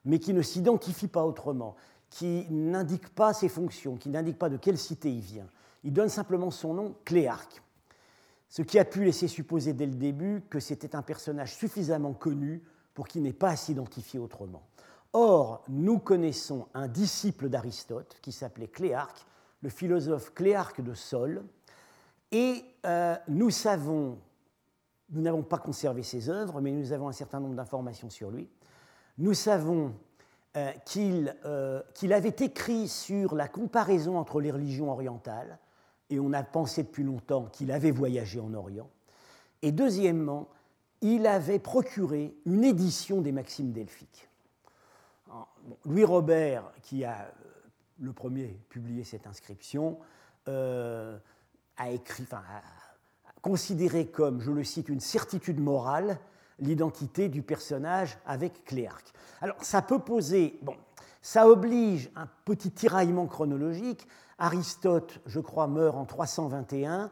[0.06, 1.76] mais qui ne s'identifie pas autrement,
[2.10, 5.48] qui n'indique pas ses fonctions, qui n'indique pas de quelle cité il vient,
[5.84, 7.62] il donne simplement son nom, Cléarque.
[8.50, 12.62] Ce qui a pu laisser supposer dès le début que c'était un personnage suffisamment connu
[12.94, 14.64] pour qu'il n'ait pas à s'identifier autrement.
[15.14, 19.26] Or, nous connaissons un disciple d'Aristote qui s'appelait Cléarque,
[19.62, 21.44] le philosophe Cléarque de Sol,
[22.32, 24.18] et euh, nous savons,
[25.10, 28.50] nous n'avons pas conservé ses œuvres, mais nous avons un certain nombre d'informations sur lui.
[29.18, 29.94] Nous savons
[30.56, 30.72] euh,
[31.46, 35.60] euh, qu'il avait écrit sur la comparaison entre les religions orientales,
[36.10, 38.90] et on a pensé depuis longtemps qu'il avait voyagé en Orient.
[39.62, 40.50] Et deuxièmement,
[41.02, 44.28] il avait procuré une édition des Maximes delphiques.
[45.86, 47.32] Louis Robert, qui a
[48.00, 50.00] le premier publié cette inscription,
[51.82, 52.26] a écrit,
[53.42, 56.20] considéré comme, je le cite, une certitude morale
[56.60, 59.12] l'identité du personnage avec Cléarque.
[59.42, 60.76] Alors, ça peut poser, bon,
[61.24, 64.08] ça oblige un petit tiraillement chronologique.
[64.38, 67.10] Aristote, je crois, meurt en 321.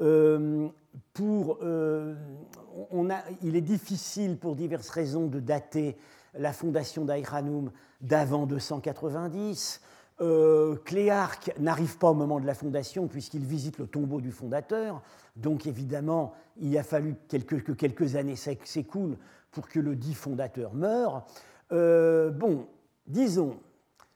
[0.00, 0.68] Euh,
[1.14, 1.58] pour,
[2.90, 5.96] on a, il est difficile, pour diverses raisons, de dater
[6.34, 9.80] la fondation d'Aïranoum d'avant 290.
[10.20, 15.02] Euh, Cléarque n'arrive pas au moment de la fondation puisqu'il visite le tombeau du fondateur.
[15.36, 19.16] Donc évidemment, il a fallu quelques, que quelques années s'écoulent
[19.50, 21.24] pour que le dit fondateur meure.
[21.72, 22.66] Euh, bon,
[23.06, 23.58] disons,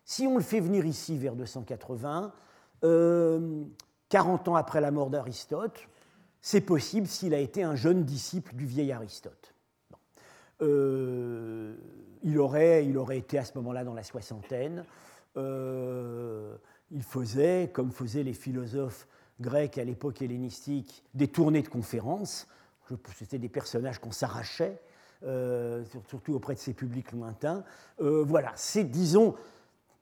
[0.04, 2.32] si on le fait venir ici vers 280,
[2.80, 5.80] 40 euh, ans après la mort d'Aristote,
[6.40, 9.54] c'est possible s'il a été un jeune disciple du vieil Aristote.
[10.62, 11.74] Euh,
[12.22, 14.84] il, aurait, il aurait été à ce moment-là dans la soixantaine.
[15.36, 16.56] Euh,
[16.90, 19.06] il faisait, comme faisaient les philosophes
[19.40, 22.46] grecs à l'époque hellénistique, des tournées de conférences.
[23.14, 24.80] C'était des personnages qu'on s'arrachait,
[25.24, 27.64] euh, surtout auprès de ces publics lointains.
[27.98, 29.34] voilà, c'est, disons,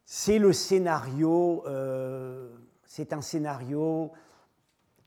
[0.05, 1.65] c'est le scénario,
[2.85, 4.13] c'est un scénario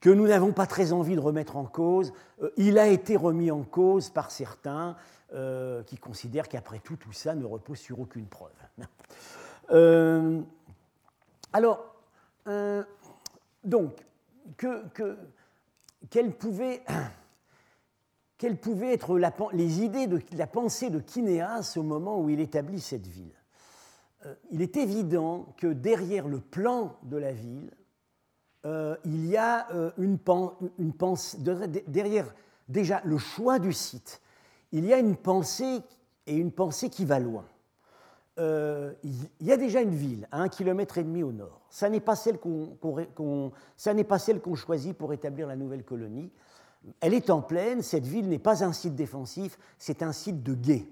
[0.02, 2.12] que nous n'avons pas très envie de remettre en cause.
[2.58, 4.96] il a été remis en cause par certains.
[5.34, 8.54] Euh, qui considère qu'après tout, tout ça ne repose sur aucune preuve.
[9.71, 10.41] Euh,
[11.53, 11.95] alors,
[12.47, 12.84] euh,
[13.63, 13.93] donc,
[14.58, 15.17] que, que,
[16.10, 16.84] quelles, pouvaient,
[18.41, 23.32] être les idées de la pensée de Kinéas au moment où il établit cette ville?
[24.51, 27.71] Il est évident que derrière le plan de la ville,
[28.65, 31.38] il y a une pensée,
[31.88, 32.34] derrière
[32.67, 34.21] déjà le choix du site,
[34.71, 35.82] il y a une pensée
[36.25, 37.45] et une pensée qui va loin.
[38.39, 41.65] Euh, il y a déjà une ville à un kilomètre et demi au nord.
[41.69, 42.76] Ça n'est pas celle qu'on
[44.56, 46.32] choisit pour établir la nouvelle colonie.
[47.00, 47.82] Elle est en plaine.
[47.82, 50.88] Cette ville n'est pas un site défensif, c'est un site de guet.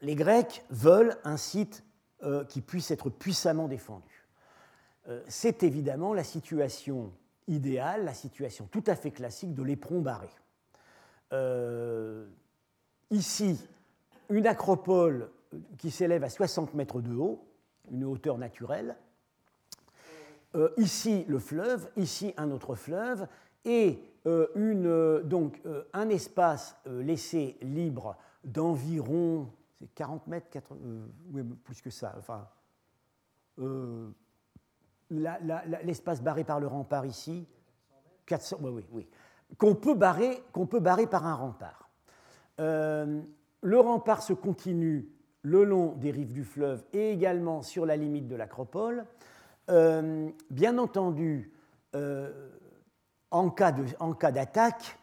[0.00, 1.84] les Grecs veulent un site
[2.22, 4.26] euh, qui puisse être puissamment défendu.
[5.08, 7.12] Euh, c'est évidemment la situation
[7.46, 10.28] idéale, la situation tout à fait classique de l'éperon barré.
[13.10, 13.58] Ici
[14.28, 15.30] une acropole
[15.78, 17.46] qui s'élève à 60 mètres de haut,
[17.90, 18.96] une hauteur naturelle.
[20.54, 23.26] Euh, ici le fleuve, ici un autre fleuve,
[23.64, 23.98] et
[24.54, 25.60] une, donc,
[25.92, 29.50] un espace laissé libre d'environ
[29.94, 30.48] 40 mètres,
[31.62, 32.46] plus que ça, enfin,
[35.10, 37.46] l'espace barré par le rempart ici,
[38.26, 39.08] 400, oui, oui, oui,
[39.58, 41.90] qu'on peut, barrer, qu'on peut barrer par un rempart.
[42.58, 45.13] le rempart se continue
[45.44, 49.04] le long des rives du fleuve et également sur la limite de l'acropole.
[49.70, 51.52] Euh, bien entendu,
[51.94, 52.50] euh,
[53.30, 53.72] en cas
[54.32, 54.98] d'attaque,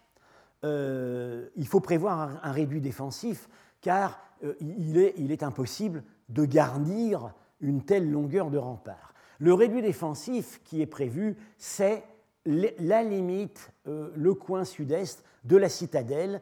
[0.63, 3.49] euh, il faut prévoir un, réduit défensif
[3.81, 4.19] car
[4.59, 9.13] il est, il, est, impossible de garnir une telle longueur de rempart.
[9.37, 12.03] Le réduit défensif qui est prévu, c'est
[12.45, 16.41] la limite, le coin sud-est de la citadelle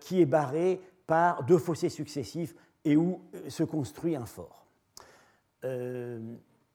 [0.00, 2.54] qui est barré par deux fossés successifs
[2.86, 4.64] et où euh, se construit un fort.
[5.64, 6.20] Euh,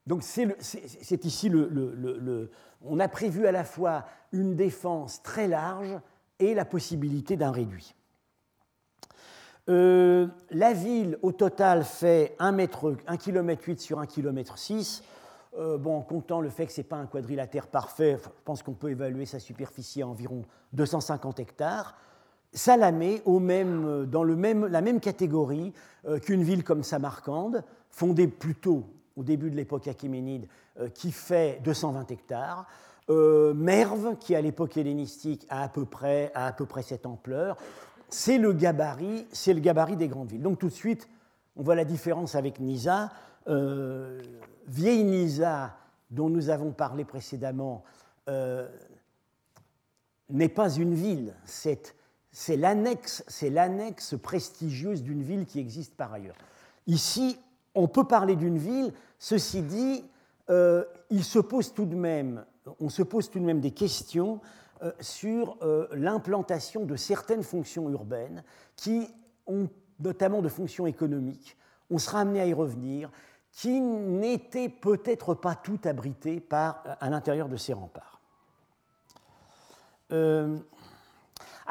[0.05, 2.51] donc c'est ici le,
[2.83, 5.97] On a prévu à la fois une défense très large
[6.39, 7.95] et la possibilité d'un réduit.
[9.69, 15.03] Euh, la ville, au total, fait 1, mètre, 1 km 8 sur 1 km 6.
[15.55, 18.73] bon, en comptant le fait que ce n'est pas un quadrilatère parfait, je pense qu'on
[18.73, 20.43] peut évaluer sa superficie à environ
[20.73, 21.95] 250 hectares.
[22.53, 25.73] Salamé au même, dans la même catégorie
[26.05, 28.83] euh, qu'une ville comme Samarcande, fondée plutôt
[29.15, 30.47] au début de l'époque achéménide,
[30.79, 32.67] euh, qui fait 220 hectares.
[33.09, 36.31] Euh, Merve, qui à l'époque hellénistique a à peu près,
[36.81, 37.57] cette ampleur.
[38.09, 40.41] C'est le gabarit, c'est le gabarit des grandes villes.
[40.41, 41.07] Donc tout de suite,
[41.55, 43.11] on voit la différence avec Nisa.
[44.67, 45.77] vieille Nisa,
[46.09, 47.83] dont nous avons parlé précédemment,
[50.29, 51.33] n'est pas une ville,
[52.31, 53.23] c'est l'annexe,
[54.21, 56.35] prestigieuse d'une ville qui existe par ailleurs.
[56.87, 57.37] Ici,
[57.75, 60.03] on peut parler d'une ville, ceci dit,
[60.49, 62.45] euh, il se pose tout de même,
[62.79, 64.39] on se pose tout de même des questions
[64.81, 68.43] euh, sur euh, l'implantation de certaines fonctions urbaines
[68.75, 69.07] qui
[69.45, 71.57] ont notamment de fonctions économiques,
[71.89, 73.11] on sera amené à y revenir,
[73.51, 78.19] qui n'étaient peut-être pas toutes abritées par, à l'intérieur de ces remparts.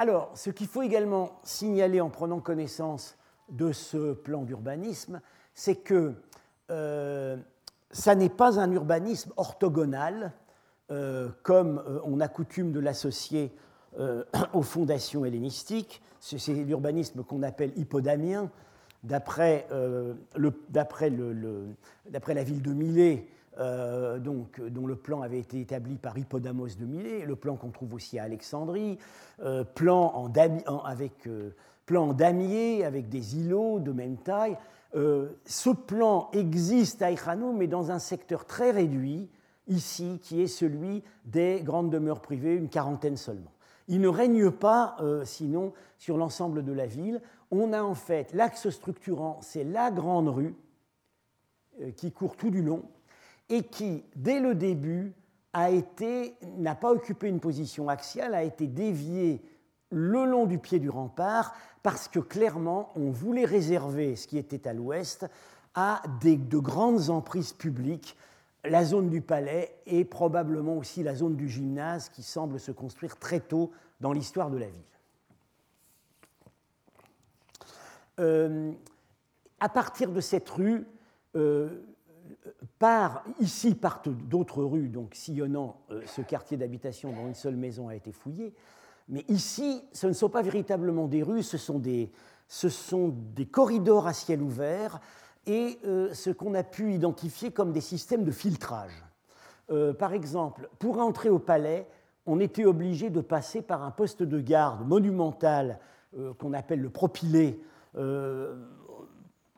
[0.00, 3.18] Alors, ce qu'il faut également signaler en prenant connaissance
[3.50, 5.20] de ce plan d'urbanisme,
[5.52, 6.14] c'est que
[6.70, 7.36] euh,
[7.90, 10.32] ça n'est pas un urbanisme orthogonal,
[10.90, 13.54] euh, comme euh, on a coutume de l'associer
[14.54, 16.00] aux fondations hellénistiques.
[16.18, 18.50] C'est l'urbanisme qu'on appelle hippodamien,
[19.02, 26.68] d'après la ville de Milet, euh, donc, dont le plan avait été établi par Hippodamos
[26.78, 28.98] de Milet, le plan qu'on trouve aussi à Alexandrie,
[29.42, 31.50] euh, en euh,
[31.84, 34.56] plan damier avec des îlots de même taille.
[34.94, 39.28] ce plan existe à Echano, mais dans un secteur très réduit,
[39.66, 43.52] ici, qui est celui des grandes demeures privées, une quarantaine seulement.
[43.88, 47.20] Il ne règne pas, sinon, sur l'ensemble de la ville.
[47.50, 50.54] On a en fait l'axe structurant, c'est la grande rue
[51.96, 52.82] qui court tout du long,
[53.50, 55.12] et qui, dès le début,
[55.54, 59.42] n'a pas occupé une position axiale, a été dévié
[59.90, 64.68] le long du pied du rempart, parce que clairement, on voulait réserver ce qui était
[64.68, 65.26] à l'ouest
[65.74, 68.16] à de grandes emprises publiques,
[68.64, 73.18] la zone du palais et probablement aussi la zone du gymnase qui semble se construire
[73.18, 74.82] très tôt dans l'histoire de la ville.
[78.18, 78.72] Euh,
[79.60, 80.86] à partir de cette rue,
[81.36, 81.82] euh,
[82.78, 87.88] par, ici partent d'autres rues, donc sillonnant euh, ce quartier d'habitation dont une seule maison
[87.88, 88.54] a été fouillée.
[89.08, 92.10] Mais ici, ce ne sont pas véritablement des rues, ce sont des,
[92.48, 95.00] ce sont des corridors à ciel ouvert
[95.46, 99.04] et euh, ce qu'on a pu identifier comme des systèmes de filtrage.
[99.70, 101.88] Euh, par exemple, pour entrer au palais,
[102.26, 105.78] on était obligé de passer par un poste de garde monumental
[106.38, 107.60] qu'on appelle le propylée,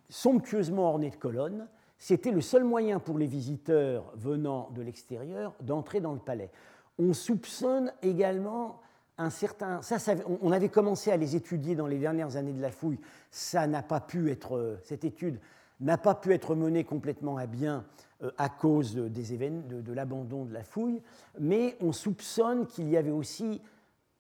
[0.09, 1.67] somptueusement orné de colonnes
[2.03, 6.51] c'était le seul moyen pour les visiteurs venant de l'extérieur d'entrer dans le palais.
[6.99, 8.81] On soupçonne également
[9.19, 9.83] un certain.
[9.83, 9.99] Ça,
[10.41, 12.99] on avait commencé à les étudier dans les dernières années de la fouille.
[13.31, 14.81] Ça n'a pas pu être.
[14.83, 15.39] Cette étude
[15.79, 17.85] n'a pas pu être menée complètement à bien
[18.25, 21.01] euh, à cause des événements, de, l'abandon de la fouille,
[21.39, 23.63] mais on soupçonne qu'il y avait aussi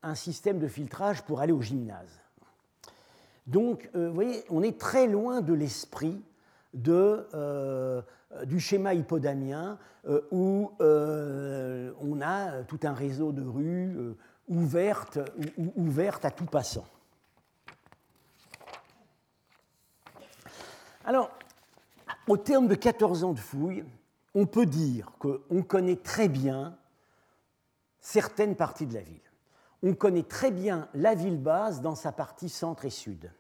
[0.05, 2.20] un système de filtrage pour aller au gymnase.
[3.49, 6.22] Donc, euh, vous voyez, on est très loin de l'esprit
[6.75, 8.03] euh,
[8.47, 14.16] du schéma hippodamien euh, où euh, on a tout un réseau de rues
[14.49, 15.18] ouvertes,
[15.77, 16.87] ouvertes à tout passant.
[21.05, 21.31] Alors,
[22.27, 23.85] au terme de 14 ans de fouilles,
[24.35, 26.77] on peut dire qu'on connaît très bien
[28.01, 29.20] certaines parties de la ville.
[29.83, 33.31] on connaît très bien la ville base dans sa partie centre et sud.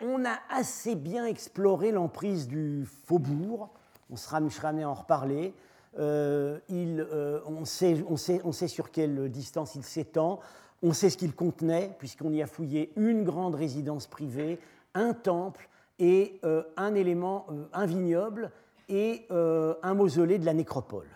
[0.00, 3.70] On a assez bien exploré l'emprise du faubourg,
[4.10, 5.54] on sera, amené à en reparler.
[5.98, 10.40] Euh, euh, on, sait, sur quelle distance il s'étend,
[10.82, 14.60] on sait ce qu'il contenait, puisqu'on y a fouillé une grande résidence privée,
[14.94, 15.68] un temple
[15.98, 16.40] et
[16.76, 18.52] un élément, un vignoble
[18.88, 21.08] et un mausolée de la nécropole.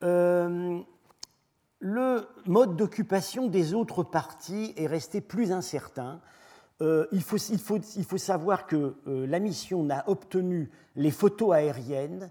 [0.00, 0.84] le
[2.46, 6.20] mode d'occupation des autres parties est resté plus incertain
[6.82, 7.38] euh, il, faut,
[8.18, 12.30] savoir que euh, la mission n'a obtenu les photos aériennes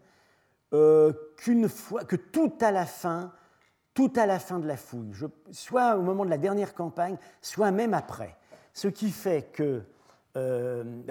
[0.74, 3.32] euh, qu'une fois, que tout à la fin,
[3.96, 5.14] tout à la fin de la fouille,
[5.50, 8.38] soit au moment de la dernière campagne, soit même après.
[8.74, 9.82] Ce qui fait que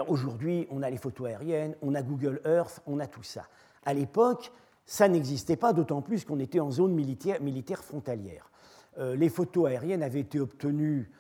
[0.07, 3.49] aujourd'hui, on a les photos aériennes, on a Google Earth, on a tout ça.
[3.87, 4.53] À l'époque,
[4.85, 8.51] ça n'existait pas, d'autant plus qu'on était en zone militaire, militaire frontalière.
[8.99, 11.11] les photos aériennes avaient été obtenues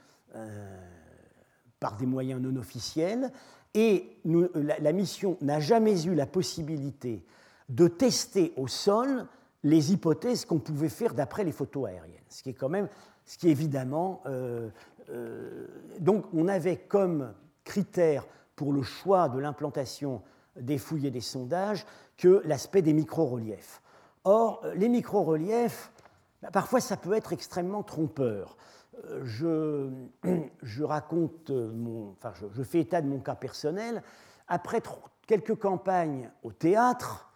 [1.84, 3.30] par des moyens non officiels,
[3.74, 7.22] et la, mission n'a jamais eu la possibilité
[7.68, 9.26] de tester au sol
[9.64, 12.88] les hypothèses qu'on pouvait faire d'après les photos aériennes, ce qui est quand même,
[13.26, 14.70] ce qui évidemment, euh,
[15.10, 15.66] euh,
[16.00, 18.26] donc on avait comme critère
[18.56, 20.22] pour le choix de l'implantation
[20.58, 21.84] des fouilles et des sondages
[22.16, 23.82] que l'aspect des micro-reliefs.
[24.24, 25.92] Or, les micro-reliefs,
[26.40, 28.56] bah, parfois ça peut être extrêmement trompeur
[30.62, 34.02] je, raconte mon, enfin, je, fais état de mon cas personnel.
[34.48, 34.82] Après
[35.26, 37.30] quelques campagnes au théâtre,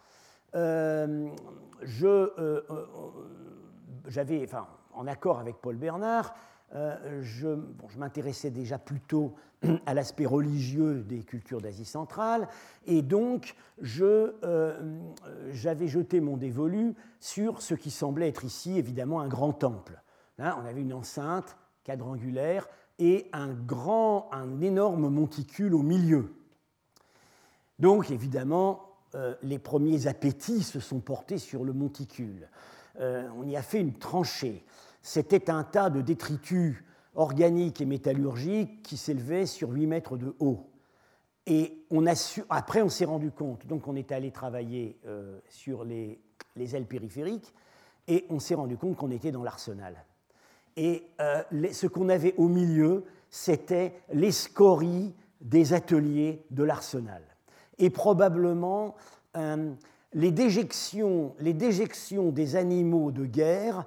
[0.55, 1.29] euh,
[1.81, 2.85] je, euh, euh,
[4.07, 4.47] j'avais,
[4.93, 6.35] en accord avec Paul Bernard,
[7.21, 7.59] je,
[7.97, 9.35] m'intéressais déjà plutôt
[9.85, 12.47] à l'aspect religieux des cultures d'Asie centrale,
[12.85, 14.27] et donc j'avais
[15.87, 20.01] jeté mon dévolu sur ce qui semblait être ici évidemment un grand temple
[20.39, 22.67] on avait une enceinte quadrangulaire
[22.97, 26.33] et un grand, un énorme monticule au milieu.
[27.79, 32.49] Donc évidemment, euh, les premiers appétits se sont portés sur le monticule.
[32.99, 34.65] Euh, on y a fait une tranchée.
[35.01, 36.83] C'était un tas de détritus
[37.15, 40.69] organiques et métallurgiques qui s'élevait sur 8 mètres de haut.
[41.45, 41.85] Et
[42.49, 46.19] après, on s'est rendu compte, donc on est allé travailler euh, sur les
[46.57, 47.53] ailes périphériques,
[48.07, 50.05] et on s'est rendu compte qu'on était dans l'arsenal.
[50.81, 57.21] Et euh, ce qu'on avait au milieu, c'était les scories des ateliers de l'arsenal.
[57.79, 58.95] Et probablement
[59.35, 59.73] euh,
[60.13, 63.83] les, déjections, les, déjections, des animaux de guerre,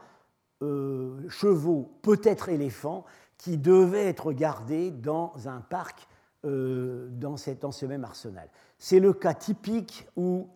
[0.60, 3.06] euh, chevaux, peut-être éléphants,
[3.38, 6.06] qui devaient être gardés dans un parc
[6.44, 8.48] dans, cette, dans, ce même arsenal.
[8.76, 10.48] C'est le cas typique où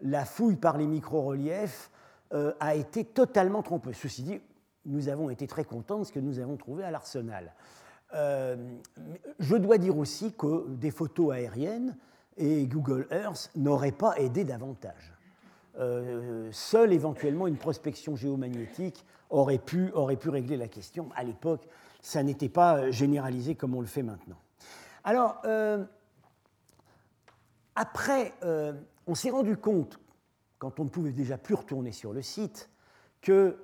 [0.00, 1.90] la fouille par les micro-reliefs
[2.30, 3.96] a été totalement trompeuse.
[3.96, 4.40] Ceci dit,
[4.86, 7.52] nous avons été très contents de ce que nous avons trouvé à l'Arsenal.
[8.14, 8.56] Euh,
[9.38, 11.96] je dois dire aussi que des photos aériennes
[12.36, 15.14] et Google Earth n'auraient pas aidé davantage.
[15.78, 21.08] Euh, seule éventuellement une prospection géomagnétique aurait pu, aurait pu régler la question.
[21.14, 21.66] À l'époque,
[22.02, 24.38] ça n'était pas généralisé comme on le fait maintenant.
[25.04, 25.82] Alors, euh,
[27.74, 28.34] après,
[29.06, 29.98] on s'est rendu compte,
[30.58, 32.68] quand on ne pouvait déjà plus retourner sur le site,
[33.22, 33.56] que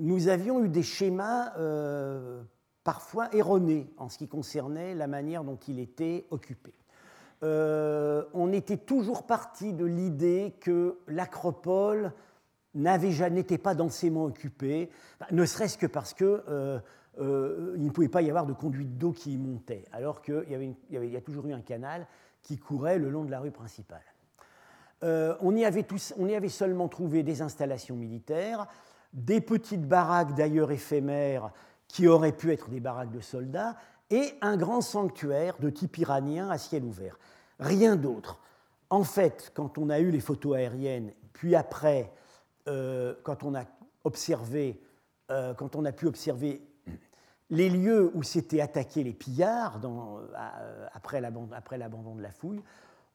[0.00, 2.42] nous avions eu des schémas euh,
[2.84, 6.72] parfois erronés en ce qui concernait la manière dont il était occupé.
[7.42, 12.12] Euh, on était toujours parti de l'idée que l'acropole
[12.74, 14.90] n'était pas densément occupée,
[15.32, 16.80] ne serait-ce que parce qu'il euh,
[17.18, 20.74] ne pouvait pas y avoir de conduite d'eau qui y montait, alors qu'il y, avait
[20.90, 22.06] il toujours eu un canal
[22.42, 24.04] qui courait le long de la rue principale.
[25.02, 28.66] on y avait seulement trouvé des installations militaires,
[29.12, 31.50] des petites baraques d'ailleurs éphémères
[31.88, 33.76] qui auraient pu être des baraques de soldats,
[34.10, 37.18] et un grand sanctuaire de type iranien à ciel ouvert.
[37.58, 38.40] Rien d'autre.
[38.90, 42.12] En fait, quand on a eu les photos aériennes, puis après,
[42.68, 43.64] euh, quand, on a
[44.04, 44.80] observé,
[45.30, 46.60] euh, quand on a pu observer
[47.50, 52.62] les lieux où s'étaient attaqués les pillards euh, après l'abandon de la fouille,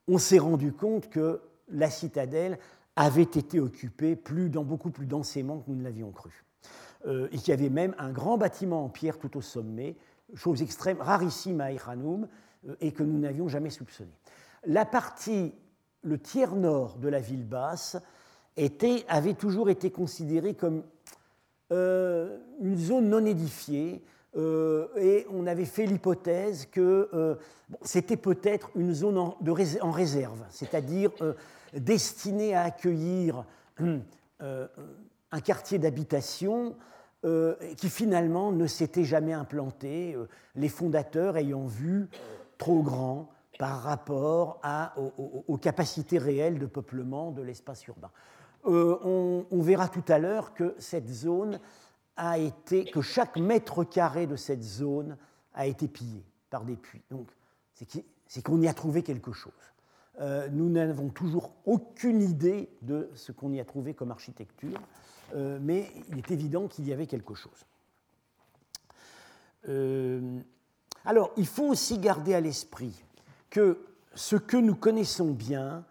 [0.07, 2.59] on s'est rendu compte que la citadelle
[2.95, 6.45] avait été occupé plus, dans, beaucoup plus densément que nous ne l'avions cru.
[7.07, 9.95] Euh, et qu'il y avait même un grand bâtiment en pierre tout au sommet,
[10.33, 12.27] chose extrême, rarissime à Iranoum,
[12.67, 14.11] euh, et que nous n'avions jamais soupçonné.
[14.65, 15.53] La partie,
[16.01, 17.97] le tiers nord de la ville basse,
[19.07, 20.83] avait toujours été considérée comme
[21.71, 24.03] euh, une zone non édifiée,
[24.37, 27.37] et on avait fait l'hypothèse que
[27.83, 31.11] c'était peut-être une zone en réserve, c'est-à-dire
[31.75, 33.45] destiné à accueillir
[34.41, 34.67] euh,
[35.31, 36.75] un quartier d'habitation
[37.77, 40.15] qui finalement ne s'était jamais implanté,
[40.53, 42.07] les fondateurs ayant vu
[42.59, 44.61] trop grand par rapport
[45.47, 48.11] aux, capacités réelles de peuplement de l'espace urbain.
[48.63, 51.59] on, verra tout à l'heure que cette zone
[52.17, 55.17] a été, que chaque mètre carré de cette zone
[55.53, 57.03] a été pillé par des puits.
[57.09, 57.29] Donc,
[57.73, 59.53] c'est qu'on y a trouvé quelque chose.
[60.21, 64.79] Euh, nous n'avons toujours aucune idée de ce qu'on y a trouvé comme architecture,
[65.35, 67.65] euh, mais il est évident qu'il y avait quelque chose.
[69.67, 70.39] Euh,
[71.03, 73.03] alors, il faut aussi garder à l'esprit
[73.49, 75.83] que ce que nous connaissons bien,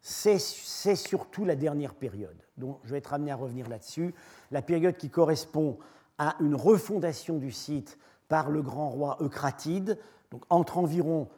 [0.00, 4.14] c'est surtout la dernière période, dont je vais être amené à revenir là-dessus,
[4.50, 5.78] la période qui correspond
[6.16, 7.98] à une refondation du site
[8.28, 9.98] par le grand roi Eucratide,
[10.30, 11.28] donc entre environ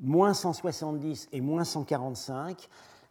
[0.00, 2.68] moins 170 et moins 145.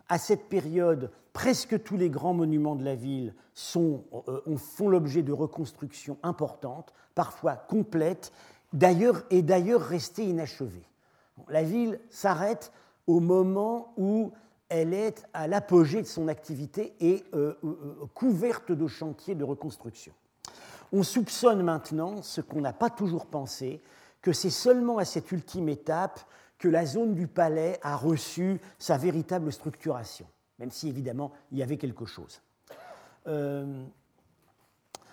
[0.09, 5.21] À cette période, presque tous les grands monuments de la ville sont, euh, font l'objet
[5.21, 8.31] de reconstructions importantes, parfois complètes,
[8.73, 10.87] d'ailleurs et d'ailleurs restées inachevées.
[11.49, 12.71] La ville s'arrête
[13.07, 14.31] au moment où
[14.69, 20.13] elle est à l'apogée de son activité et euh, euh, couverte de chantiers de reconstruction.
[20.91, 23.81] On soupçonne maintenant, ce qu'on n'a pas toujours pensé,
[24.21, 26.19] que c'est seulement à cette ultime étape
[26.63, 30.25] que la zone du palais a reçu sa véritable structuration,
[30.59, 32.41] même si évidemment il y avait quelque chose.
[33.27, 33.83] Euh,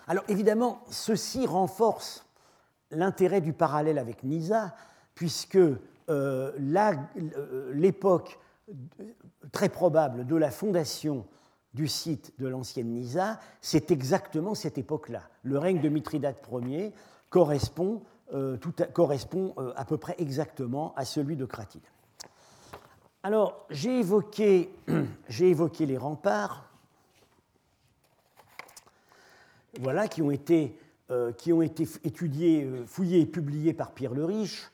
[0.07, 2.25] alors évidemment, ceci renforce
[2.89, 4.73] l'intérêt du parallèle avec Nisa,
[5.13, 5.59] puisque
[7.73, 8.39] l'époque
[9.51, 11.25] très probable de la fondation
[11.73, 15.23] du site de l'ancienne Nisa, c'est exactement cette époque-là.
[15.43, 16.93] Le règne de Mithridate Ier
[17.29, 18.03] correspond,
[18.33, 18.57] euh,
[18.93, 21.81] correspond euh, à peu près exactement à celui de Cratide.
[23.23, 24.69] Alors, j'ai évoqué,
[25.85, 26.69] les remparts,
[29.81, 30.79] voilà, qui ont été,
[31.09, 31.33] euh,
[32.05, 34.71] étudiés, fouillés et publiés par Pierre le Riche.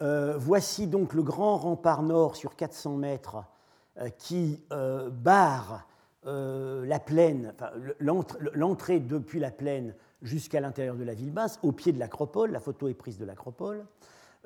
[0.00, 3.38] voici donc le grand rempart nord sur 400 mètres
[4.18, 4.62] qui
[5.10, 5.84] barre
[6.24, 7.54] la plaine,
[7.98, 12.50] l'entrée depuis la plaine jusqu'à l'intérieur de la ville basse, au pied de l'acropole.
[12.50, 13.84] La photo est prise de l'acropole.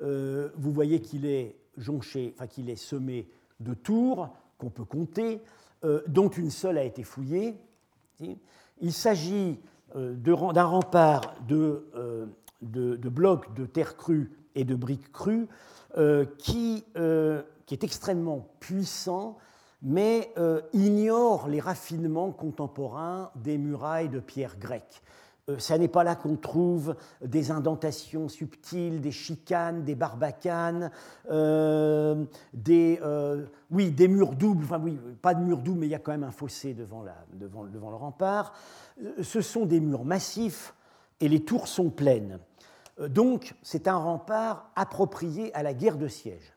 [0.01, 5.41] Euh, vous voyez qu'il est jonché, enfin qu'il est semé de tours qu'on peut compter,
[5.83, 7.55] euh, dont une seule a été fouillée.
[8.81, 9.59] Il s'agit
[9.93, 11.87] d'un rempart de,
[12.61, 15.47] de, blocs de terre crue et de briques crues
[16.37, 19.37] qui, est extrêmement puissant
[19.85, 25.01] mais euh, ignore les raffinements contemporains des murailles de pierre grecque.
[25.49, 30.91] Euh, ce n'est pas là qu'on trouve des indentations subtiles, des chicanes, des barbacanes,
[31.29, 32.99] euh, des,
[33.71, 36.11] oui, des murs doubles, enfin oui, pas de murs doubles, mais il y a quand
[36.11, 38.53] même un fossé devant, devant, devant le rempart.
[39.21, 40.73] Ce sont des murs massifs
[41.19, 42.39] et les tours sont pleines.
[42.99, 46.53] Donc c'est un rempart approprié à la guerre de siège.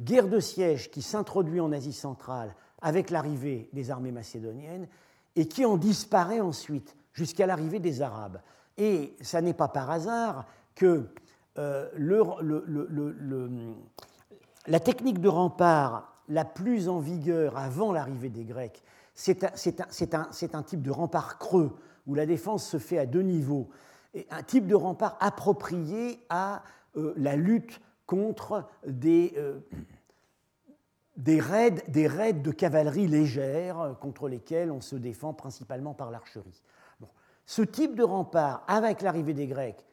[0.00, 4.88] Guerre de siège qui s'introduit en Asie centrale avec l'arrivée des armées macédoniennes
[5.36, 8.40] et qui en disparaît ensuite jusqu'à l'arrivée des Arabes.
[8.76, 11.08] Et ça n'est pas par hasard que
[11.58, 11.88] euh,
[14.66, 18.82] la technique de rempart la plus en vigueur avant l'arrivée des Grecs,
[19.14, 21.74] c'est un, type de rempart creux
[22.06, 23.70] où la défense se fait à deux niveaux,
[24.12, 26.62] et un type de rempart approprié à
[26.96, 29.60] euh, la lutte contre euh,
[31.16, 36.62] des raids, des raids de cavalerie légère contre lesquels on se défend principalement par l'archerie.
[37.46, 39.84] Ce type de rempart, avec l'arrivée des Grecs,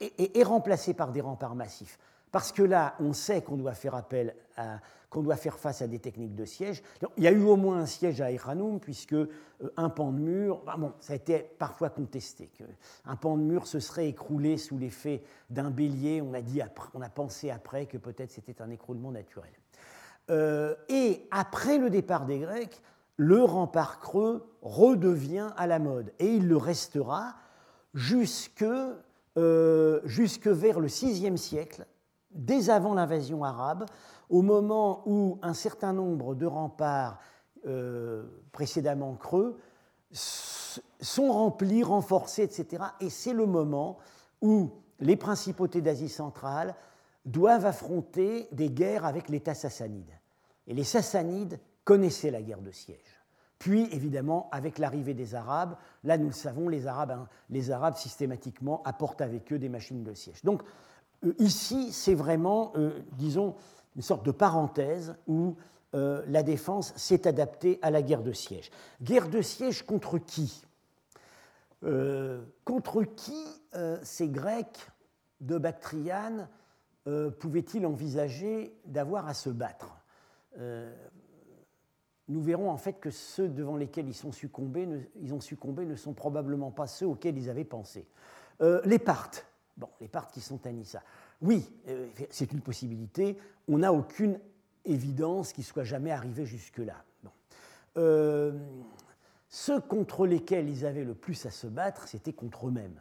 [0.00, 1.98] est, remplacé par des remparts massifs.
[2.30, 4.34] Parce que là, on sait qu'on doit faire appel
[5.10, 6.82] qu'on doit faire face à des techniques de siège.
[7.16, 9.28] il y a eu au moins un siège à Eranum, puisque euh,
[9.76, 12.50] un pan de mur, bon, ça a été parfois contesté,
[13.04, 16.20] un pan de mur se serait écroulé sous l'effet d'un bélier.
[16.20, 16.60] On a, dit
[16.94, 19.50] on a pensé après que peut-être c'était un écroulement naturel.
[20.30, 22.82] Euh, et après le départ des Grecs,
[23.18, 26.14] le rempart creux redevient à la mode.
[26.18, 27.34] Et il le restera
[27.92, 28.64] jusque,
[29.36, 30.00] euh,
[30.46, 31.86] vers le VIe siècle,
[32.30, 33.86] dès avant l'invasion arabe,
[34.30, 37.18] au moment où un certain nombre de remparts
[37.66, 39.58] euh, précédemment creux
[40.12, 42.84] sont remplis, renforcés, etc.
[43.00, 43.98] Et c'est le moment
[44.40, 46.76] où les principautés d'Asie centrale
[47.24, 50.12] doivent affronter des guerres avec l'État sassanide.
[50.68, 51.58] Et les Sassanides
[51.88, 53.18] connaissaient la guerre de siège.
[53.58, 55.74] Puis, évidemment, avec l'arrivée des Arabes,
[56.04, 60.44] là, nous le savons, les Arabes, hein, systématiquement apportent avec eux des machines de siège.
[60.44, 60.60] Donc,
[61.24, 63.56] euh, ici, c'est vraiment, euh, disons,
[63.96, 65.56] une sorte de parenthèse où
[65.94, 68.70] euh, la défense s'est adaptée à la guerre de siège.
[69.00, 70.66] Guerre de siège contre qui?
[72.66, 73.40] Contre qui
[74.02, 74.90] ces Grecs
[75.40, 76.48] de Bactriane
[77.38, 79.94] pouvaient-ils envisager d'avoir à se battre?
[82.28, 84.16] Nous verrons en fait que ceux devant lesquels ils,
[85.22, 88.06] ils ont succombé ne sont probablement pas ceux auxquels ils avaient pensé.
[88.60, 91.02] les Parthes, bon, les Parthes qui sont à Nissa.
[91.40, 91.70] Oui,
[92.30, 93.38] c'est une possibilité.
[93.68, 94.38] On n'a aucune
[94.84, 97.04] évidence qui soit jamais arrivé jusque-là.
[97.96, 98.52] Euh,
[99.48, 103.00] ceux contre lesquels ils avaient le plus à se battre, c'était contre eux-mêmes.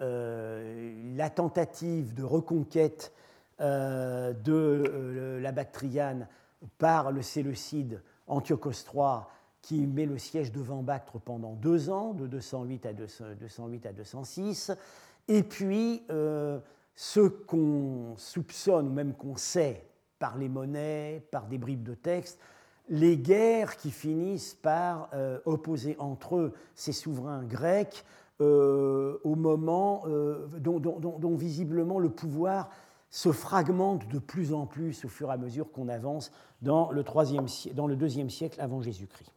[0.00, 3.12] Euh, la tentative de reconquête
[3.60, 6.26] euh, de la Bactriane
[6.78, 9.20] par le Séleucide Antiochos III,
[9.60, 14.72] qui met le siège devant Bactre pendant deux ans, de 208 à, 208 à 206,
[15.28, 16.02] et puis
[16.94, 19.86] ceux qu'on soupçonne ou même qu'on sait
[20.18, 22.38] par les monnaies, par des bribes de texte,
[22.88, 28.04] les guerres qui finissent par euh, opposer entre eux ces souverains grecs
[28.40, 32.70] euh, au moment euh, dont, visiblement le pouvoir
[33.10, 36.32] se fragmente de plus en plus au fur et à mesure qu'on avance
[36.62, 39.30] dans le, le deuxième siècle avant Jésus-Christ.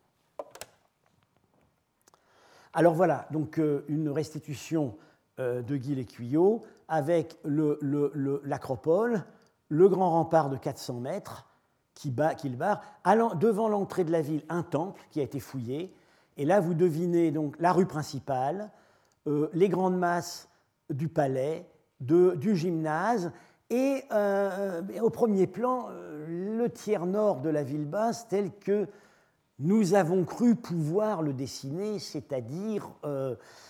[2.74, 4.96] Alors voilà, donc une restitution
[5.38, 9.24] de Guy Lécuyot avec l'acropole,
[9.70, 11.46] le grand rempart de 400 mètres
[11.96, 12.82] qui barre,
[13.40, 15.96] devant l'entrée de la ville, un temple qui a été fouillé.
[16.38, 18.70] Et là, vous devinez donc la rue principale,
[19.28, 20.50] euh, les grandes masses
[20.90, 21.66] du palais,
[22.02, 23.32] du gymnase,
[23.70, 28.88] et euh, au premier plan, euh, le tiers nord de la ville basse tel que
[29.60, 32.92] nous avons cru pouvoir le dessiner, c'est-à-dire,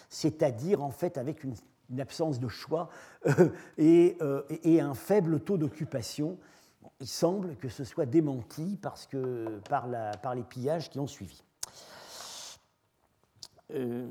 [0.10, 1.54] c'est-à-dire en fait avec une
[2.00, 2.90] absence de choix
[3.28, 6.38] euh, euh, et, un faible taux d'occupation.
[7.00, 11.44] Il semble que ce soit démenti parce que, par, les pillages qui ont suivi.
[13.74, 14.08] Euh,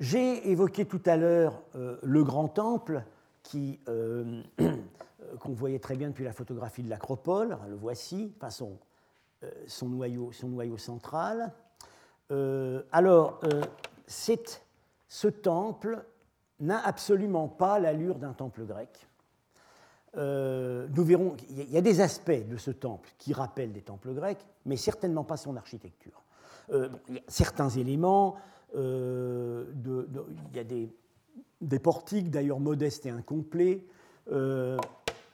[0.00, 3.04] j'ai évoqué tout à l'heure le grand temple
[3.44, 3.78] qui,
[5.38, 10.32] qu'on voyait très bien depuis la photographie de l'acropole, le voici, enfin son, noyau,
[10.78, 11.52] central.
[12.90, 13.40] alors,
[14.06, 14.64] c'est
[15.06, 16.04] ce temple
[16.60, 19.06] n'a absolument pas l'allure d'un temple grec.
[20.16, 24.12] Euh, nous verrons qu'il y a des aspects de ce temple qui rappellent des temples
[24.12, 26.22] grecs, mais certainement pas son architecture.
[26.72, 28.36] Euh, il y a certains éléments,
[28.76, 30.92] euh, il y a des,
[31.78, 33.84] portiques, d'ailleurs modestes et incomplets,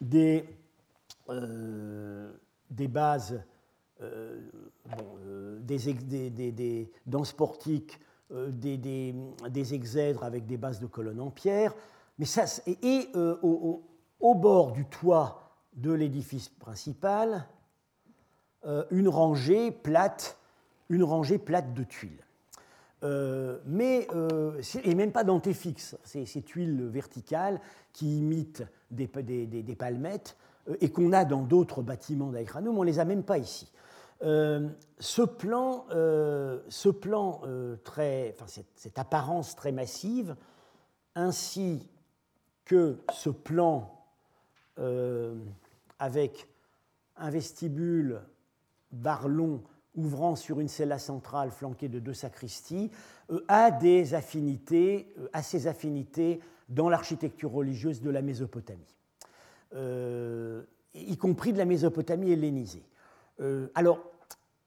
[0.01, 0.45] des,
[2.71, 3.41] des bases,
[5.61, 8.01] des, dans ce portique,
[8.33, 11.75] euh, des, exèdres avec des bases de colonnes en pierre.
[12.17, 17.49] Mais ça, et, euh, au, bord du toit de l'édifice principal,
[18.67, 20.39] euh, une rangée plate,
[20.89, 22.25] une rangée plate de tuiles.
[23.03, 24.07] Mais,
[24.85, 27.61] et même pas dentéfixe, c'est ces tuiles verticales
[27.93, 30.37] qui imitent des, des palmettes
[30.81, 33.73] et qu'on a dans d'autres bâtiments d'Aïkranum, on ne les a même pas ici.
[34.23, 40.37] Euh, ce plan, euh, ce plan euh, très, enfin, cette, apparence très massive,
[41.15, 41.89] ainsi
[42.65, 43.97] que ce plan
[45.99, 46.49] avec
[47.19, 48.23] un vestibule
[48.93, 49.63] barlon
[49.95, 52.91] ouvrant sur une cella centrale flanquée de deux sacristies,
[53.49, 58.97] a des affinités, a ses affinités dans l'architecture religieuse de la Mésopotamie,
[59.73, 62.85] y compris de la Mésopotamie hellénisée.
[63.75, 64.11] alors,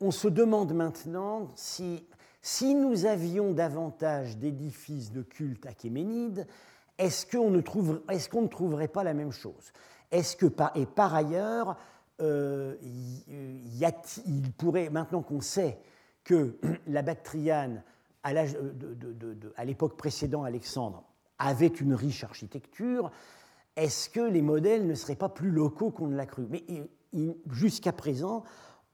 [0.03, 2.05] on se demande maintenant si,
[2.41, 6.45] si nous avions davantage d'édifices de culte achéménides,
[6.97, 9.71] est-ce qu'on ne, ne, trouverait pas la même chose?
[10.11, 11.77] Est-ce que, et par ailleurs,
[12.21, 13.85] euh, y
[14.25, 15.79] il pourrait, maintenant qu'on sait
[16.23, 16.57] que
[16.87, 17.83] la Bactriane,
[18.23, 21.03] à l'époque précédente Alexandre,
[21.39, 23.11] avait une riche architecture,
[23.75, 26.47] est-ce que les modèles ne seraient pas plus locaux qu'on ne l'a cru?
[26.49, 26.63] Mais
[27.51, 28.43] jusqu'à présent,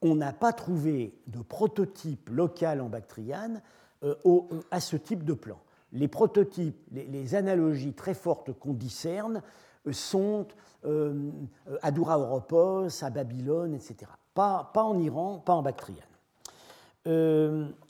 [0.02, 3.62] on n'a pas trouvé de prototype local en Bactriane
[4.02, 4.14] euh,
[4.70, 5.60] à ce type de plan.
[5.92, 9.40] Les prototypes, les, analogies très fortes qu'on discerne euh,
[9.92, 10.46] sont
[10.84, 11.30] euh,
[11.82, 14.10] à Doura Oropos, à Babylone, etc.
[14.34, 16.04] Pas, en Iran, pas en Bactriane.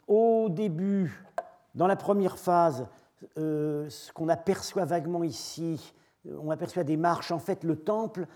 [0.09, 1.25] au début,
[1.75, 2.87] dans la première phase,
[3.37, 5.93] ce qu'on aperçoit vaguement ici,
[6.27, 8.27] on aperçoit des marches, en fait le temple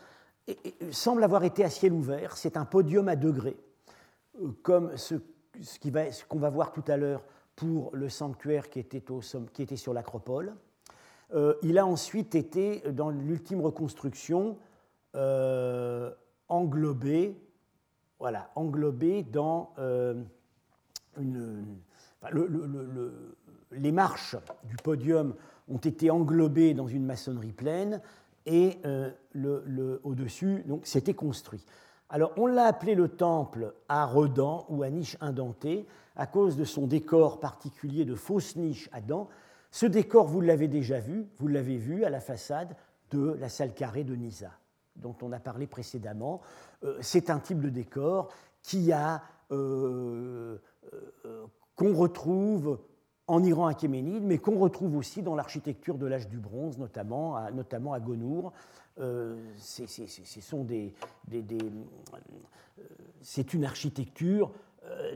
[0.91, 2.37] semble avoir été à ciel ouvert.
[2.37, 3.57] C'est un podium à degrés,
[4.43, 5.15] euh, comme ce,
[6.29, 7.25] qu'on va, voir tout à l'heure
[7.57, 10.55] pour le sanctuaire qui était sur l'acropole.
[11.33, 14.59] Euh, il a ensuite été, dans l'ultime reconstruction,
[15.15, 16.13] euh,
[16.49, 17.41] englobé,
[18.19, 19.73] voilà, englobé dans
[21.19, 21.65] une,
[23.73, 25.35] les marches du podium
[25.69, 28.01] ont été englobées dans une maçonnerie pleine
[28.47, 28.79] et
[30.05, 31.65] au-dessus, donc, c'était construit.
[32.11, 36.65] Alors, on l'a appelé le temple à redans ou à niche indentée à cause de
[36.65, 39.29] son décor particulier de fausses niches à dents.
[39.75, 42.77] Ce décor, vous l'avez déjà vu, vous l'avez vu à la façade
[43.11, 44.53] de la salle carrée de Nisa,
[44.95, 46.43] dont on a parlé précédemment.
[46.85, 48.29] Euh, c'est un type de décor
[48.73, 48.97] euh,
[49.51, 52.79] euh, qu'on retrouve
[53.27, 57.99] en Iran achéménide, mais qu'on retrouve aussi dans l'architecture de l'âge du bronze, notamment à,
[57.99, 58.53] Gonour.
[59.59, 60.35] c'est
[63.55, 64.53] une architecture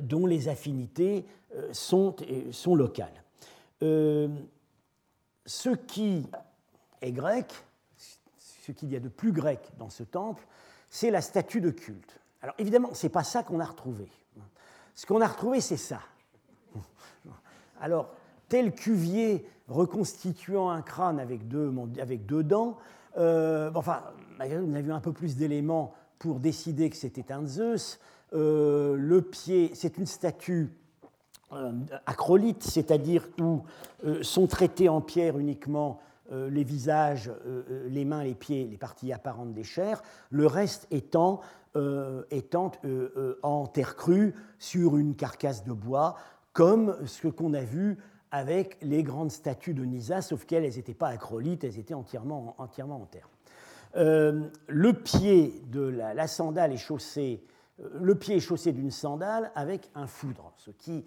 [0.01, 1.27] dont les affinités
[1.71, 2.17] sont
[2.75, 3.23] locales.
[3.81, 6.27] Ce qui
[7.01, 7.53] est grec,
[8.69, 10.47] ce qu'il y a de plus grec dans ce temple,
[10.91, 12.21] c'est la statue de culte.
[12.43, 14.09] Alors évidemment, ce n'est pas ça qu'on a retrouvé.
[14.95, 16.01] Ce qu'on a retrouvé, c'est ça.
[17.81, 18.11] Alors,
[18.49, 22.79] tel Cuvier reconstituant un crâne avec deux, dents,
[23.17, 24.03] euh, enfin,
[24.41, 28.01] on a un peu plus d'éléments pour décider que c'était un Zeus.
[28.33, 30.71] Euh, le pied, c'est une statue
[31.53, 31.73] euh,
[32.07, 33.63] acrolite, c'est-à-dire où
[34.23, 38.77] sont traités en pierre uniquement euh, les visages, euh, euh, les mains, les pieds, les
[38.77, 41.41] parties apparentes des chairs, le reste étant,
[43.43, 46.17] en terre crue sur une carcasse de bois,
[46.53, 47.99] comme ce qu'on a vu
[48.33, 52.97] avec les grandes statues de Nisa, sauf qu'elles n'étaient pas acrolites, elles étaient entièrement, entièrement
[52.97, 53.29] en terre.
[53.95, 57.45] le pied de la, sandale est chaussé,
[57.79, 61.05] le pied est chaussé d'une sandale avec un foudre, ce qui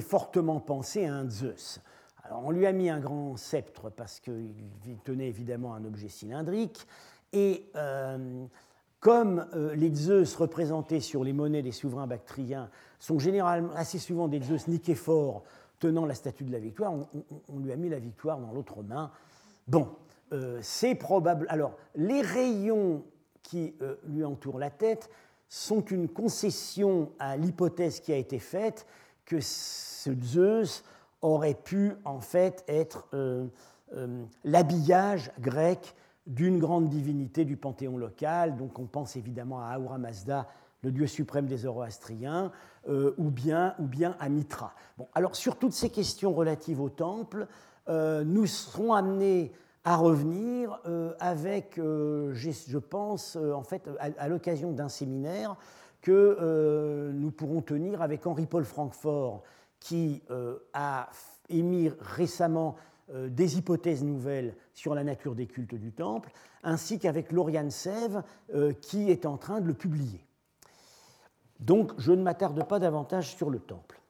[0.00, 1.80] fortement penser à un Zeus
[2.30, 4.54] on lui a mis un grand sceptre parce qu'il
[5.04, 6.86] tenait évidemment un objet cylindrique.
[7.32, 8.44] Et euh,
[9.00, 14.28] comme euh, les Zeus représentés sur les monnaies des souverains bactriens sont généralement assez souvent
[14.28, 15.42] des Zeus niképhores
[15.80, 16.94] tenant la statue de la victoire,
[17.48, 19.10] on, lui a mis la victoire dans l'autre main.
[19.66, 19.88] Bon,
[20.32, 21.46] euh, c'est probable.
[21.50, 23.02] Alors, les rayons
[23.42, 23.74] qui
[24.06, 25.10] lui entourent la tête
[25.50, 28.86] sont une concession à l'hypothèse qui a été faite
[29.24, 30.84] que ce Zeus
[31.24, 33.46] aurait pu en fait être euh,
[33.94, 35.94] euh, l'habillage grec
[36.26, 38.56] d'une grande divinité du panthéon local.
[38.56, 40.46] Donc on pense évidemment à Ahura Mazda,
[40.82, 42.52] le dieu suprême des Zoroastriens,
[42.88, 44.74] euh, ou, bien, ou bien à Mitra.
[44.98, 47.46] Bon, alors sur toutes ces questions relatives au temple,
[47.86, 49.52] nous serons amenés
[49.84, 50.80] à revenir
[51.20, 55.58] avec, je pense, en fait, à, l'occasion d'un séminaire
[56.04, 59.42] que nous pourrons tenir avec Henri-Paul Francfort
[59.84, 61.10] qui euh, a
[61.50, 62.76] émis récemment
[63.12, 66.30] euh, des hypothèses nouvelles sur la nature des cultes du temple,
[66.62, 68.22] ainsi qu'avec Lauriane Sève,
[68.54, 70.24] euh, qui est en train de le publier.
[71.60, 74.00] Donc, je ne m'attarde pas davantage sur le temple.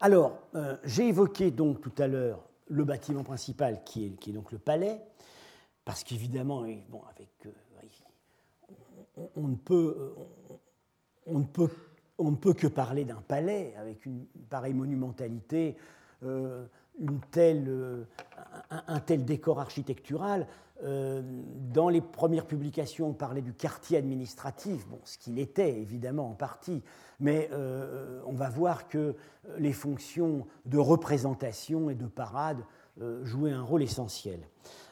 [0.00, 0.38] Alors,
[0.84, 4.58] j'ai évoqué donc tout à l'heure le bâtiment principal, qui est, qui est donc le
[4.58, 5.00] palais,
[5.84, 7.48] parce qu'évidemment, bon, avec,
[9.36, 10.14] on, ne peut,
[11.26, 11.68] on, ne peut
[12.18, 15.76] on ne peut que parler d'un palais avec une pareille monumentalité,
[16.22, 16.64] euh,
[17.00, 18.04] une telle, euh,
[18.70, 20.46] un, tel décor architectural.
[20.84, 21.22] Euh,
[21.72, 26.34] dans les premières publications, on parlait du quartier administratif, bon, ce qu'il était évidemment en
[26.34, 26.82] partie,
[27.20, 27.48] mais
[28.26, 29.14] on va voir que
[29.58, 32.58] les fonctions de représentation et de parade
[33.22, 34.40] jouaient un rôle essentiel.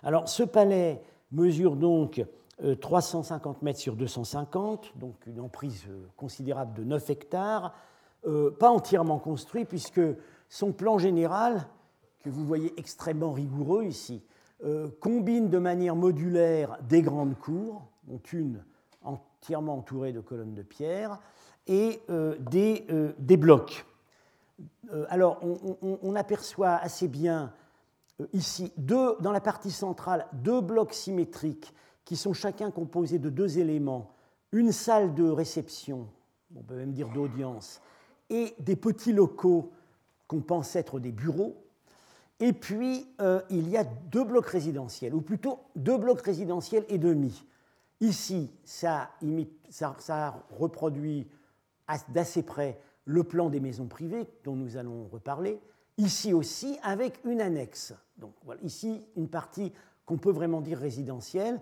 [0.05, 1.03] Alors ce palais
[1.33, 2.25] mesure donc
[2.81, 7.75] 350 euh, mètres sur 250, donc une emprise euh, considérable de 9 hectares,
[8.27, 10.01] euh, pas entièrement construit puisque
[10.49, 11.67] son plan général,
[12.23, 14.23] que vous voyez extrêmement rigoureux ici,
[15.01, 18.63] combine de manière modulaire des grandes cours, dont une
[19.03, 21.19] entièrement entourée de colonnes de pierre,
[21.67, 22.01] et
[22.39, 23.85] des, blocs.
[25.09, 27.53] alors, on, on, aperçoit assez bien
[28.33, 31.75] ici, deux, dans la partie centrale, deux blocs symétriques
[32.05, 34.11] qui sont chacun composés de deux éléments,
[34.53, 36.09] une salle de réception,
[36.55, 37.81] on peut même dire d'audience,
[38.31, 39.73] et des petits locaux
[40.27, 41.63] qu'on pense être des bureaux.
[42.41, 46.99] Et puis, euh, il y a deux blocs résidentiels, ou plutôt deux blocs résidentiels et
[46.99, 47.45] demi.
[48.01, 49.11] Ici, ça,
[49.71, 51.29] ça, reproduit
[52.09, 55.61] d'assez près le plan des maisons privées dont nous allons reparler.
[55.99, 57.95] Ici aussi, avec une annexe.
[58.17, 59.73] Donc voilà, ici, une partie
[60.05, 61.61] qu'on peut vraiment dire résidentielle,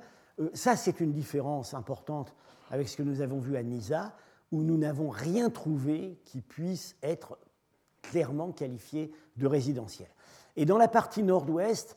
[0.55, 2.35] ça, c'est une différence importante
[2.71, 4.15] avec ce que nous avons vu à Nisa,
[4.53, 7.39] où nous n'avons rien trouvé qui puisse être
[8.03, 10.09] clairement qualifié de résidentiel.
[10.57, 11.97] Et dans la partie nord-ouest,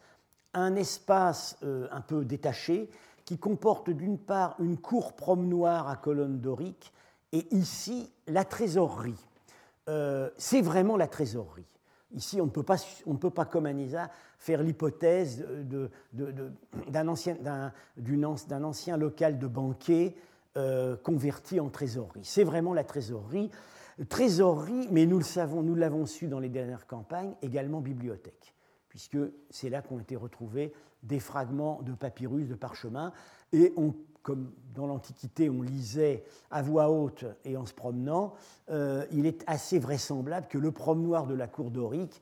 [0.54, 2.89] un espace euh, un peu détaché
[3.26, 6.91] qui comporte d'une part une cour promenoire à colonnes doriques
[7.32, 9.18] et ici la trésorerie.
[10.38, 11.66] c'est vraiment la trésorerie.
[12.14, 12.49] Ici, on ne
[13.18, 15.45] peut pas, comme Anisa, faire l'hypothèse
[16.88, 20.16] d'un ancien, local de banquier
[20.55, 22.24] euh, converti en trésorerie.
[22.24, 23.49] C'est vraiment la trésorerie.
[24.09, 28.53] Trésorerie, mais nous le savons, nous l'avons su dans les dernières campagnes, également bibliothèque,
[28.89, 29.18] puisque
[29.49, 33.11] c'est là qu'ont été retrouvés des fragments de papyrus, de parchemin,
[33.51, 33.93] et on,
[34.24, 38.34] comme dans l'Antiquité on lisait à voix haute et en se promenant,
[38.71, 42.19] euh, il est assez vraisemblable que le promenoir de la cour dorique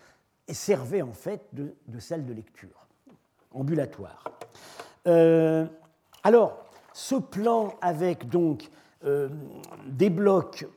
[0.49, 2.87] servait en fait de, salle de lecture
[3.53, 4.23] ambulatoire.
[5.07, 5.65] Euh,
[6.23, 8.69] alors, ce plan avec donc
[9.05, 9.29] euh,
[9.87, 10.67] des blocs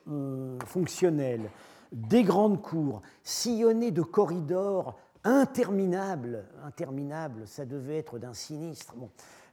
[0.65, 1.49] fonctionnels,
[1.91, 8.93] des grandes cours, sillonnés de corridors interminables, interminables, ça devait être d'un sinistre.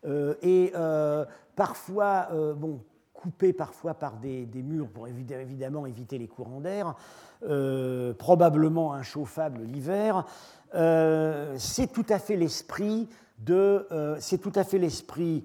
[0.05, 0.73] Et
[1.55, 2.81] parfois, bon,
[3.23, 6.97] coupé parfois par des, murs pour évidemment éviter les courants d'air,
[7.45, 10.27] euh, probablement inchauffable l'hiver.
[10.75, 15.45] Euh, c'est tout à fait l'esprit de, euh, c'est tout à fait l'esprit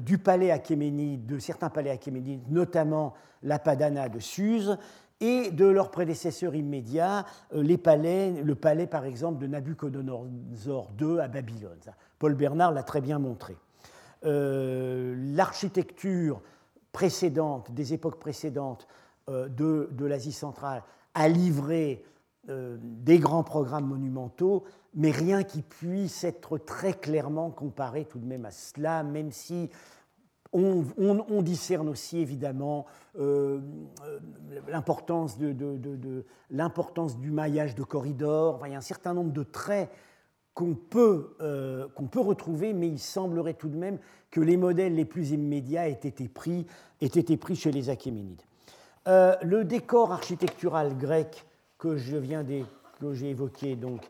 [0.00, 3.14] du palais achéménide, de certains palais achéménides, notamment
[3.44, 4.78] la Padana de Suse,
[5.20, 11.28] et de leurs prédécesseurs immédiats, les palais, le palais par exemple de Nabucodonosor II à
[11.28, 11.78] Babylone.
[12.18, 13.56] Paul Bernard l'a très bien montré.
[14.24, 16.40] L'architecture
[16.92, 18.88] précédentes, des époques précédentes
[19.28, 22.02] euh, de, de l'Asie centrale, a livré
[22.48, 24.64] euh, des grands programmes monumentaux,
[24.94, 29.70] mais rien qui puisse être très clairement comparé tout de même à cela, même si
[30.52, 30.84] on,
[31.42, 32.84] discerne aussi évidemment
[33.18, 33.60] euh,
[34.68, 38.64] l'importance du maillage de corridors.
[38.66, 39.90] il y a un certain nombre de traits
[40.54, 41.36] qu'on peut,
[41.94, 43.98] qu'on peut retrouver, mais il semblerait tout de même
[44.30, 46.66] que les modèles les plus immédiats aient été pris,
[47.00, 48.42] aient été pris chez les Achéménides.
[49.06, 51.44] Euh, le décor architectural grec
[51.78, 54.00] que j'ai évoqué donc,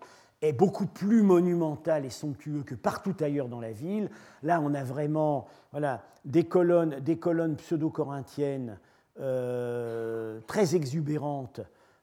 [0.41, 4.09] est beaucoup plus monumental et somptueux que partout ailleurs dans la ville.
[4.43, 8.79] Là, on a vraiment voilà, des colonnes, des colonnes pseudo-corinthiennes
[9.19, 11.61] euh, très exubérantes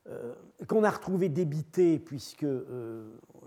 [0.09, 0.33] euh,
[0.67, 2.45] qu'on a retrouvées débitées, puisque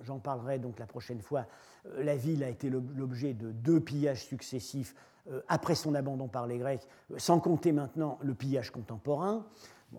[0.02, 1.46] j'en parlerai donc la prochaine fois,
[1.86, 4.94] euh, la ville a été l'objet de deux pillages successifs
[5.30, 9.46] euh, après son abandon par les Grecs, euh, sans compter maintenant le pillage contemporain,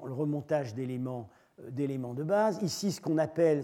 [0.04, 1.30] le remontage d'éléments
[1.70, 2.62] d'éléments de base.
[2.62, 3.64] Ici, ce qu'on appelle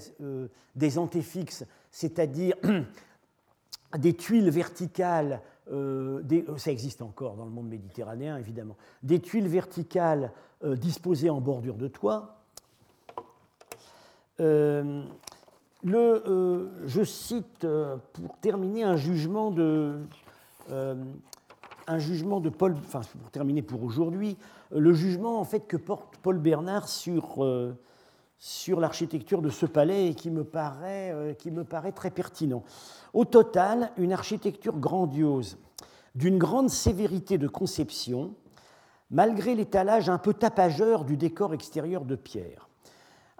[0.77, 2.55] des antéfixes, c'est-à-dire
[3.97, 10.31] des tuiles verticales, ça existe encore dans le monde méditerranéen évidemment, des tuiles verticales
[10.63, 12.41] disposées en bordure de toit.
[15.87, 19.99] Euh, je cite euh, pour terminer un jugement de,
[20.69, 20.95] euh,
[22.57, 24.37] Paul, pour terminer pour aujourd'hui,
[24.71, 27.45] le jugement en fait que porte Paul Bernard sur,
[28.37, 32.63] sur l'architecture de ce palais et qui me, paraît, qui me paraît très pertinent.
[33.13, 35.57] Au total, une architecture grandiose,
[36.15, 38.35] d'une grande sévérité de conception,
[39.09, 42.69] malgré l'étalage un peu tapageur du décor extérieur de pierre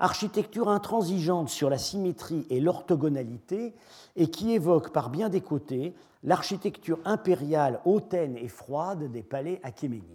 [0.02, 3.74] architecture intransigeante sur la symétrie et l'orthogonalité,
[4.16, 5.94] et qui évoque par bien des côtés
[6.24, 10.06] l'architecture impériale hautaine et froide des palais achéménides.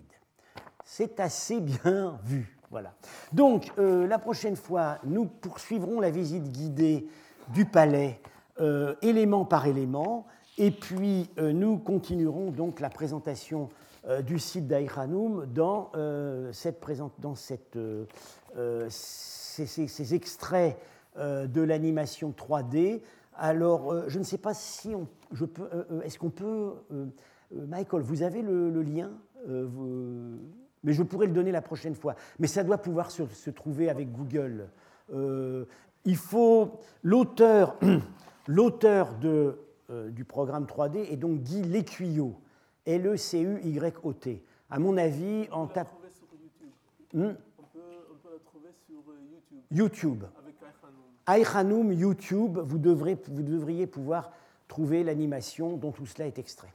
[0.84, 2.58] C'est assez bien vu.
[2.70, 2.94] Voilà.
[3.32, 7.06] Donc, euh, la prochaine fois, nous poursuivrons la visite guidée
[7.54, 8.20] du palais,
[8.60, 10.26] euh, élément par élément,
[10.58, 13.70] et puis euh, nous continuerons donc la présentation
[14.24, 15.90] du site d'Aïranoum dans
[16.52, 16.80] cette,
[17.18, 17.76] dans cette
[19.64, 20.76] ces, extraits
[21.16, 23.00] euh, de l'animation 3D.
[23.36, 26.74] Alors, euh, je ne sais pas si on, je peux, euh, est-ce qu'on peut,
[27.50, 29.10] Michael, vous avez le, lien
[30.82, 32.16] mais je pourrais le donner la prochaine fois.
[32.38, 34.68] Mais ça doit pouvoir se, trouver avec Google.
[36.04, 37.76] il faut l'auteur,
[38.48, 39.58] l'auteur de,
[40.10, 42.34] du programme 3D est donc Guy Lécuyot,
[42.86, 44.42] L-E-C-U-Y-O-T.
[44.68, 45.98] À mon avis, en tapant.
[49.70, 50.24] YouTube.
[51.26, 54.32] Aïchanoum, YouTube, vous, devrez, vous devriez pouvoir
[54.68, 56.72] trouver l'animation dont tout cela est extrait.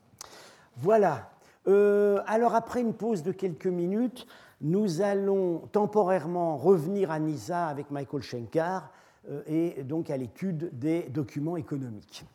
[0.78, 1.32] Voilà.
[1.68, 4.28] Euh, alors après une pause de quelques minutes,
[4.62, 8.92] nous allons temporairement revenir à Nisa avec Michael Schenkar
[9.30, 12.26] euh, et donc à l'étude des documents économiques.